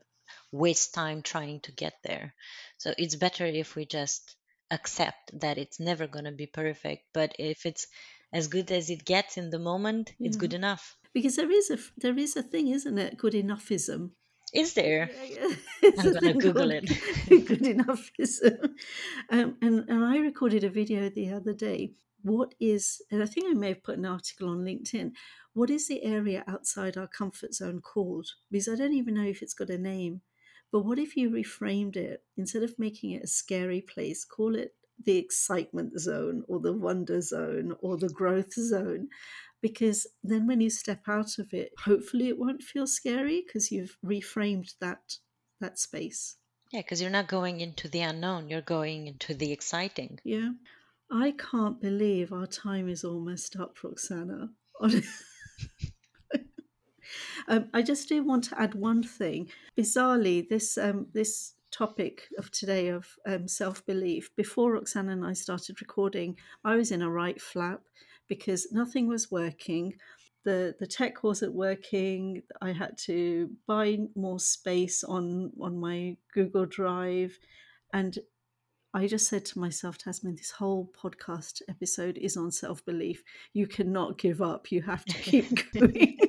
waste 0.51 0.93
time 0.93 1.21
trying 1.21 1.61
to 1.61 1.71
get 1.71 1.93
there. 2.03 2.33
So 2.77 2.93
it's 2.97 3.15
better 3.15 3.45
if 3.45 3.75
we 3.75 3.85
just 3.85 4.35
accept 4.69 5.39
that 5.39 5.57
it's 5.57 5.79
never 5.79 6.07
going 6.07 6.25
to 6.25 6.31
be 6.31 6.47
perfect. 6.47 7.03
But 7.13 7.35
if 7.39 7.65
it's 7.65 7.87
as 8.33 8.47
good 8.47 8.71
as 8.71 8.89
it 8.89 9.05
gets 9.05 9.37
in 9.37 9.49
the 9.49 9.59
moment, 9.59 10.13
it's 10.19 10.35
good 10.35 10.53
enough. 10.53 10.97
Because 11.13 11.37
there 11.37 11.49
is 11.49 11.71
a 11.71 11.77
there 11.97 12.17
is 12.17 12.35
a 12.35 12.43
thing, 12.43 12.67
isn't 12.67 12.97
it? 12.97 13.17
Good 13.17 13.33
enoughism. 13.33 14.11
Is 14.53 14.73
there? 14.73 15.09
I'm 15.83 16.13
gonna 16.13 16.33
Google 16.33 16.69
called 16.69 16.71
it. 16.71 16.85
good 17.27 17.61
enoughism. 17.61 18.75
Um, 19.29 19.57
and 19.61 19.89
and 19.89 20.05
I 20.05 20.17
recorded 20.17 20.63
a 20.63 20.69
video 20.69 21.09
the 21.09 21.31
other 21.31 21.53
day. 21.53 21.93
What 22.23 22.55
is, 22.59 23.01
and 23.11 23.21
I 23.21 23.25
think 23.25 23.47
I 23.49 23.53
may 23.53 23.69
have 23.69 23.83
put 23.83 23.97
an 23.97 24.05
article 24.05 24.49
on 24.49 24.63
LinkedIn. 24.63 25.11
What 25.53 25.69
is 25.69 25.87
the 25.87 26.03
area 26.03 26.43
outside 26.47 26.97
our 26.97 27.07
comfort 27.07 27.53
zone 27.53 27.81
called? 27.81 28.27
Because 28.49 28.69
I 28.69 28.75
don't 28.75 28.93
even 28.93 29.15
know 29.15 29.23
if 29.27 29.41
it's 29.41 29.53
got 29.53 29.69
a 29.69 29.77
name. 29.77 30.21
But 30.71 30.85
what 30.85 30.99
if 30.99 31.15
you 31.15 31.29
reframed 31.29 31.95
it 31.95 32.23
instead 32.37 32.63
of 32.63 32.79
making 32.79 33.11
it 33.11 33.23
a 33.23 33.27
scary 33.27 33.81
place? 33.81 34.25
Call 34.25 34.55
it 34.55 34.75
the 35.03 35.17
excitement 35.17 35.99
zone 35.99 36.43
or 36.47 36.59
the 36.59 36.73
wonder 36.73 37.21
zone 37.21 37.75
or 37.81 37.97
the 37.97 38.09
growth 38.09 38.53
zone 38.53 39.09
because 39.61 40.07
then 40.23 40.47
when 40.47 40.61
you 40.61 40.69
step 40.69 41.01
out 41.07 41.37
of 41.39 41.53
it 41.53 41.71
hopefully 41.85 42.27
it 42.29 42.37
won't 42.37 42.63
feel 42.63 42.87
scary 42.87 43.43
because 43.45 43.71
you've 43.71 43.97
reframed 44.05 44.73
that 44.79 45.17
that 45.59 45.79
space. 45.79 46.35
Yeah, 46.71 46.81
because 46.81 47.01
you're 47.01 47.09
not 47.09 47.27
going 47.27 47.61
into 47.61 47.87
the 47.87 48.01
unknown, 48.01 48.49
you're 48.49 48.61
going 48.61 49.07
into 49.07 49.33
the 49.33 49.51
exciting. 49.51 50.19
yeah. 50.23 50.49
I 51.09 51.31
can't 51.31 51.79
believe 51.79 52.33
our 52.33 52.47
time 52.47 52.89
is 52.89 53.05
almost 53.05 53.55
up 53.55 53.81
roxana. 53.81 54.49
Um, 57.47 57.69
i 57.73 57.81
just 57.81 58.09
do 58.09 58.21
want 58.23 58.43
to 58.45 58.59
add 58.59 58.75
one 58.75 59.01
thing. 59.01 59.49
Bizarrely 59.77 60.47
this 60.49 60.77
um, 60.77 61.07
this 61.13 61.53
topic 61.71 62.23
of 62.37 62.51
today 62.51 62.87
of 62.89 63.07
um, 63.25 63.47
self-belief 63.47 64.35
before 64.35 64.71
roxana 64.73 65.11
and 65.11 65.25
i 65.25 65.33
started 65.33 65.81
recording 65.81 66.37
i 66.63 66.75
was 66.75 66.91
in 66.91 67.01
a 67.01 67.09
right 67.09 67.41
flap 67.41 67.81
because 68.27 68.67
nothing 68.71 69.07
was 69.07 69.31
working. 69.31 69.93
The 70.43 70.75
the 70.79 70.87
tech 70.87 71.23
wasn't 71.23 71.53
working. 71.53 72.43
I 72.61 72.71
had 72.71 72.97
to 72.99 73.49
buy 73.67 73.97
more 74.15 74.39
space 74.39 75.03
on 75.03 75.51
on 75.59 75.77
my 75.77 76.17
google 76.33 76.65
drive. 76.65 77.37
And 77.93 78.17
i 78.93 79.05
just 79.05 79.27
said 79.27 79.45
to 79.45 79.59
myself 79.59 79.97
tazmin 79.97 80.37
this 80.37 80.51
whole 80.51 80.89
podcast 81.01 81.61
episode 81.69 82.17
is 82.17 82.37
on 82.37 82.51
self-belief. 82.51 83.23
You 83.53 83.67
cannot 83.67 84.17
give 84.17 84.41
up. 84.41 84.71
You 84.71 84.81
have 84.83 85.05
to 85.05 85.13
keep 85.13 85.71
going. 85.73 86.17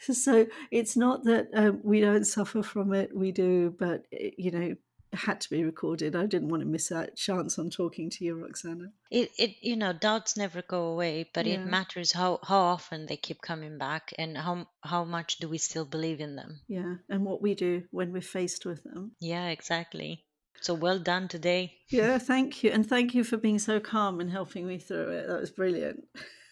So 0.00 0.46
it's 0.70 0.96
not 0.96 1.24
that 1.24 1.48
um, 1.52 1.80
we 1.82 2.00
don't 2.00 2.24
suffer 2.24 2.62
from 2.62 2.92
it 2.94 3.10
we 3.14 3.32
do 3.32 3.74
but 3.76 4.06
you 4.10 4.50
know 4.52 4.76
had 5.12 5.40
to 5.40 5.50
be 5.50 5.64
recorded 5.64 6.14
i 6.16 6.26
didn't 6.26 6.48
want 6.48 6.62
to 6.62 6.68
miss 6.68 6.88
that 6.88 7.16
chance 7.16 7.58
on 7.58 7.70
talking 7.70 8.10
to 8.10 8.24
you 8.24 8.34
roxana 8.40 8.92
It, 9.10 9.30
it 9.38 9.56
you 9.62 9.76
know 9.76 9.92
doubts 9.92 10.36
never 10.36 10.62
go 10.62 10.86
away 10.88 11.28
but 11.32 11.46
Yeah. 11.46 11.54
it 11.54 11.66
matters 11.66 12.12
how 12.12 12.38
how 12.42 12.60
often 12.60 13.06
they 13.06 13.16
keep 13.16 13.40
coming 13.40 13.78
back 13.78 14.12
and 14.18 14.36
how 14.36 14.66
how 14.82 15.04
much 15.04 15.38
do 15.38 15.48
we 15.48 15.58
still 15.58 15.84
believe 15.86 16.20
in 16.20 16.36
them 16.36 16.60
yeah 16.68 16.96
and 17.08 17.24
what 17.24 17.40
we 17.42 17.54
do 17.54 17.84
when 17.90 18.12
we're 18.12 18.20
faced 18.20 18.66
with 18.66 18.84
them 18.84 19.12
yeah 19.20 19.48
exactly 19.48 20.24
so 20.60 20.74
well 20.74 20.98
done 20.98 21.28
today 21.28 21.72
Yeah, 21.90 22.18
thank 22.18 22.62
you. 22.62 22.70
And 22.74 22.84
thank 22.86 23.14
you 23.14 23.24
for 23.24 23.38
being 23.38 23.58
so 23.58 23.80
calm 23.80 24.20
and 24.20 24.30
helping 24.30 24.66
me 24.66 24.78
through 24.78 25.08
it. 25.18 25.26
That 25.28 25.40
was 25.40 25.50
brilliant. 25.50 26.04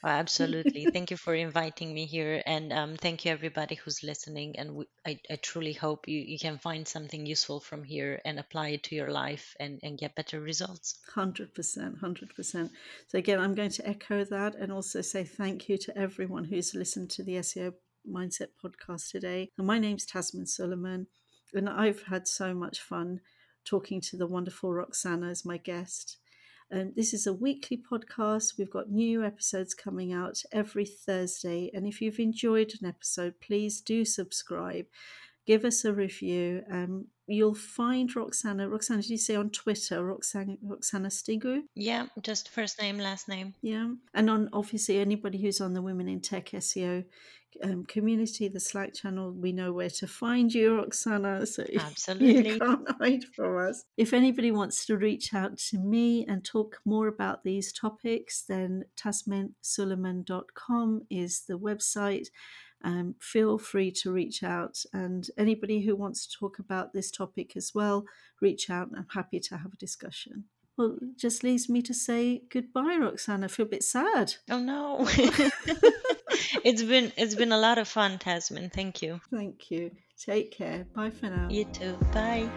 Oh, 0.07 0.09
absolutely 0.09 0.87
thank 0.92 1.11
you 1.11 1.16
for 1.16 1.35
inviting 1.35 1.92
me 1.92 2.07
here 2.07 2.40
and 2.47 2.73
um, 2.73 2.95
thank 2.95 3.25
you 3.25 3.33
everybody 3.33 3.75
who's 3.75 4.05
listening 4.05 4.57
and 4.57 4.77
we, 4.77 4.85
I, 5.05 5.19
I 5.29 5.35
truly 5.35 5.73
hope 5.73 6.07
you, 6.07 6.21
you 6.21 6.38
can 6.38 6.59
find 6.59 6.87
something 6.87 7.27
useful 7.27 7.59
from 7.59 7.83
here 7.83 8.21
and 8.25 8.38
apply 8.38 8.69
it 8.69 8.85
to 8.85 8.95
your 8.95 9.11
life 9.11 9.57
and, 9.59 9.81
and 9.83 9.99
get 9.99 10.14
better 10.14 10.40
results 10.40 11.01
100%. 11.12 11.51
100%. 12.01 12.71
So, 13.09 13.19
again, 13.19 13.40
I'm 13.40 13.57
going 13.57 13.71
to 13.71 13.88
echo 13.88 14.23
that 14.23 14.55
and 14.55 14.71
also 14.71 15.01
say 15.01 15.25
thank 15.25 15.69
you 15.69 15.77
to 15.77 15.99
everyone 15.99 16.45
who's 16.45 16.73
listened 16.73 17.11
to 17.11 17.25
the 17.25 17.38
SEO 17.38 17.75
Mindset 18.09 18.51
podcast 18.64 19.11
today. 19.11 19.51
And 19.59 19.66
my 19.66 19.81
name's 19.81 20.07
Tazmin 20.07 20.47
Suleman. 20.47 21.07
and 21.53 21.69
I've 21.69 22.03
had 22.03 22.29
so 22.29 22.55
much 22.55 22.81
fun 22.81 23.23
talking 23.64 24.01
to 24.03 24.16
the 24.16 24.29
wonderful 24.29 24.73
Roxana 24.73 25.31
as 25.31 25.45
my 25.45 25.57
guest. 25.57 26.19
Um, 26.73 26.93
this 26.97 27.15
is 27.15 27.27
a 27.27 27.33
weekly 27.33 27.81
podcast. 27.91 28.59
We've 28.59 28.71
got 28.71 28.91
new 28.91 29.25
episodes 29.25 29.75
coming 29.75 30.13
out 30.13 30.43
every 30.53 30.85
Thursday. 30.85 31.71
And 31.73 31.87
if 31.87 32.01
you've 32.01 32.19
enjoyed 32.19 32.73
an 32.81 32.89
episode, 32.89 33.35
please 33.41 33.81
do 33.81 34.05
subscribe. 34.05 34.87
Give 35.47 35.65
us 35.65 35.85
a 35.85 35.93
review. 35.93 36.63
Um, 36.71 37.07
you'll 37.27 37.55
find 37.55 38.15
Roxana. 38.15 38.69
Roxana, 38.69 39.03
did 39.03 39.11
you 39.11 39.19
say 39.19 39.37
on 39.37 39.51
Twitter? 39.51 40.05
Roxana, 40.05 40.57
Roxana 40.62 41.09
Stingu? 41.09 41.62
Yeah, 41.75 42.07
just 42.23 42.51
first 42.51 42.81
name, 42.81 42.99
last 42.99 43.29
name. 43.29 43.55
Yeah. 43.62 43.89
And 44.15 44.31
on 44.31 44.49
obviously 44.53 44.99
anybody 44.99 45.39
who's 45.39 45.61
on 45.61 45.75
the 45.75 45.83
Women 45.83 46.09
in 46.09 46.21
Tech 46.21 46.51
SEO 46.51 47.05
um, 47.62 47.85
community, 47.85 48.49
the 48.49 48.61
Slack 48.61 48.95
channel, 48.95 49.33
we 49.33 49.53
know 49.53 49.73
where 49.73 49.91
to 49.91 50.07
find 50.07 50.53
you, 50.53 50.77
Roxana. 50.77 51.47
So 51.47 51.65
Absolutely. 51.79 52.53
you 52.53 52.59
can't 52.59 52.89
hide 53.01 53.25
from 53.35 53.69
us. 53.69 53.85
If 53.97 54.12
anybody 54.12 54.51
wants 54.51 54.85
to 54.87 54.97
reach 54.97 55.35
out 55.35 55.59
to 55.71 55.79
me 55.79 56.27
and 56.27 56.45
talk 56.45 56.79
more 56.85 57.09
about 57.09 57.45
these 57.45 57.73
topics, 57.73 58.43
then 58.43 58.85
tazminsuleman.com 58.97 61.03
is 61.11 61.43
the 61.49 61.59
website. 61.59 62.29
Um, 62.85 63.15
feel 63.21 63.59
free 63.59 63.91
to 64.03 64.12
reach 64.12 64.43
out. 64.43 64.85
And 64.93 65.29
anybody 65.37 65.81
who 65.81 65.97
wants 65.97 66.27
to 66.27 66.39
talk 66.39 66.59
about 66.59 66.93
this 66.93 67.11
topic 67.11 67.57
as 67.57 67.73
well, 67.75 68.05
reach 68.41 68.71
out. 68.71 68.91
I'm 68.97 69.07
happy 69.15 69.41
to 69.41 69.57
have 69.57 69.73
a 69.73 69.77
discussion. 69.77 70.45
Well, 70.77 70.99
it 71.01 71.17
just 71.17 71.43
leaves 71.43 71.69
me 71.69 71.81
to 71.83 71.95
say 71.95 72.43
goodbye, 72.51 72.99
Roxana. 73.01 73.47
I 73.47 73.49
feel 73.49 73.67
a 73.67 73.69
bit 73.69 73.83
sad. 73.83 74.35
Oh 74.51 74.59
no. 74.59 74.99
it's 76.65 76.83
been 76.83 77.12
it's 77.17 77.35
been 77.35 77.53
a 77.53 77.59
lot 77.59 77.79
of 77.79 77.89
fun, 77.89 78.19
Tazmin. 78.19 78.71
Thank 78.73 79.01
you. 79.01 79.21
Thank 79.33 79.71
you. 79.71 79.91
Take 80.19 80.53
care. 80.53 80.87
Bye 80.95 81.11
for 81.11 81.27
now. 81.27 81.49
You 81.51 81.65
too. 81.65 81.97
Bye. 82.12 82.49